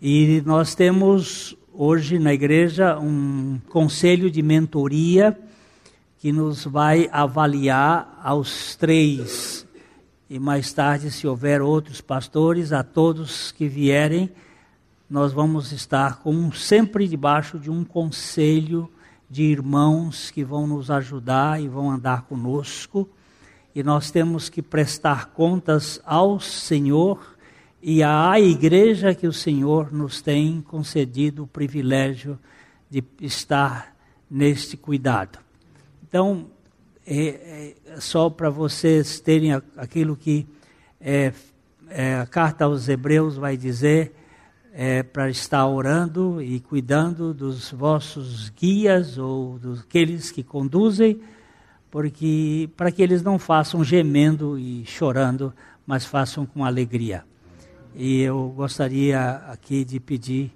E 0.00 0.42
nós 0.46 0.74
temos 0.74 1.56
hoje 1.72 2.18
na 2.18 2.32
igreja 2.32 2.98
um 2.98 3.60
conselho 3.68 4.30
de 4.30 4.42
mentoria 4.42 5.38
que 6.18 6.32
nos 6.32 6.64
vai 6.64 7.08
avaliar 7.12 8.20
aos 8.22 8.74
três. 8.74 9.66
E 10.30 10.38
mais 10.38 10.74
tarde, 10.74 11.10
se 11.10 11.26
houver 11.26 11.62
outros 11.62 12.02
pastores, 12.02 12.70
a 12.70 12.82
todos 12.82 13.50
que 13.50 13.66
vierem, 13.66 14.30
nós 15.08 15.32
vamos 15.32 15.72
estar 15.72 16.18
como 16.18 16.52
sempre 16.52 17.08
debaixo 17.08 17.58
de 17.58 17.70
um 17.70 17.82
conselho 17.82 18.90
de 19.30 19.44
irmãos 19.44 20.30
que 20.30 20.44
vão 20.44 20.66
nos 20.66 20.90
ajudar 20.90 21.62
e 21.62 21.66
vão 21.66 21.90
andar 21.90 22.22
conosco, 22.22 23.08
e 23.74 23.82
nós 23.82 24.10
temos 24.10 24.50
que 24.50 24.60
prestar 24.60 25.26
contas 25.26 25.98
ao 26.04 26.38
Senhor 26.38 27.36
e 27.82 28.02
à 28.02 28.38
igreja 28.38 29.14
que 29.14 29.26
o 29.26 29.32
Senhor 29.32 29.90
nos 29.90 30.20
tem 30.20 30.60
concedido 30.60 31.44
o 31.44 31.46
privilégio 31.46 32.38
de 32.90 33.02
estar 33.20 33.96
neste 34.30 34.76
cuidado. 34.76 35.38
Então, 36.06 36.50
é, 37.08 37.74
é 37.86 38.00
só 38.00 38.28
para 38.28 38.50
vocês 38.50 39.18
terem 39.20 39.52
aquilo 39.76 40.14
que 40.14 40.46
é, 41.00 41.32
é, 41.88 42.16
a 42.16 42.26
carta 42.26 42.64
aos 42.64 42.88
Hebreus 42.88 43.36
vai 43.36 43.56
dizer, 43.56 44.12
é, 44.74 45.02
para 45.02 45.30
estar 45.30 45.66
orando 45.66 46.42
e 46.42 46.60
cuidando 46.60 47.32
dos 47.32 47.72
vossos 47.72 48.50
guias 48.50 49.16
ou 49.16 49.58
daqueles 49.58 50.30
que 50.30 50.42
conduzem, 50.42 51.20
porque 51.90 52.68
para 52.76 52.92
que 52.92 53.02
eles 53.02 53.22
não 53.22 53.38
façam 53.38 53.82
gemendo 53.82 54.58
e 54.58 54.84
chorando, 54.84 55.54
mas 55.86 56.04
façam 56.04 56.44
com 56.44 56.64
alegria. 56.64 57.24
E 57.94 58.20
eu 58.20 58.52
gostaria 58.54 59.30
aqui 59.48 59.84
de 59.84 59.98
pedir 59.98 60.52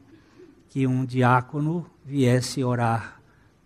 que 0.69 0.87
um 0.87 1.05
diácono 1.05 1.87
viesse 2.05 2.63
orar 2.63 3.22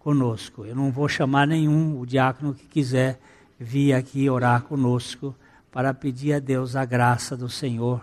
conosco. 0.06 0.64
Eu 0.64 0.76
não 0.76 0.92
vou 0.92 1.08
chamar 1.08 1.48
nenhum, 1.48 1.98
o 1.98 2.06
diácono 2.06 2.54
que 2.54 2.64
quiser 2.64 3.18
vir 3.58 3.92
aqui 3.92 4.30
orar 4.30 4.62
conosco 4.62 5.34
para 5.72 5.92
pedir 5.92 6.32
a 6.34 6.38
Deus 6.38 6.76
a 6.76 6.84
graça 6.84 7.36
do 7.36 7.48
Senhor 7.48 8.00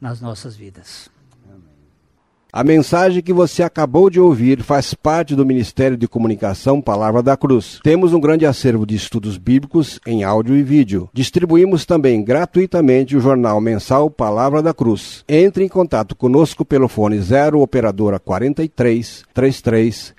nas 0.00 0.20
nossas 0.20 0.56
vidas. 0.56 1.08
A 2.52 2.62
mensagem 2.62 3.22
que 3.22 3.32
você 3.32 3.62
acabou 3.62 4.10
de 4.10 4.18
ouvir 4.18 4.62
faz 4.62 4.94
parte 4.94 5.34
do 5.36 5.46
Ministério 5.46 5.96
de 5.96 6.08
Comunicação 6.08 6.80
Palavra 6.80 7.22
da 7.22 7.36
Cruz. 7.36 7.80
Temos 7.82 8.12
um 8.12 8.20
grande 8.20 8.46
acervo 8.46 8.84
de 8.84 8.94
estudos 8.96 9.36
bíblicos 9.36 10.00
em 10.04 10.22
áudio 10.22 10.56
e 10.56 10.62
vídeo. 10.62 11.08
Distribuímos 11.12 11.84
também 11.84 12.22
gratuitamente 12.22 13.16
o 13.16 13.20
jornal 13.20 13.60
mensal 13.60 14.10
Palavra 14.10 14.62
da 14.62 14.72
Cruz. 14.74 15.24
Entre 15.28 15.64
em 15.64 15.68
contato 15.68 16.14
conosco 16.16 16.64
pelo 16.64 16.88
fone 16.88 17.20
0 17.20 17.60
operadora 17.60 18.18
43 18.18 19.24
33 19.34 20.14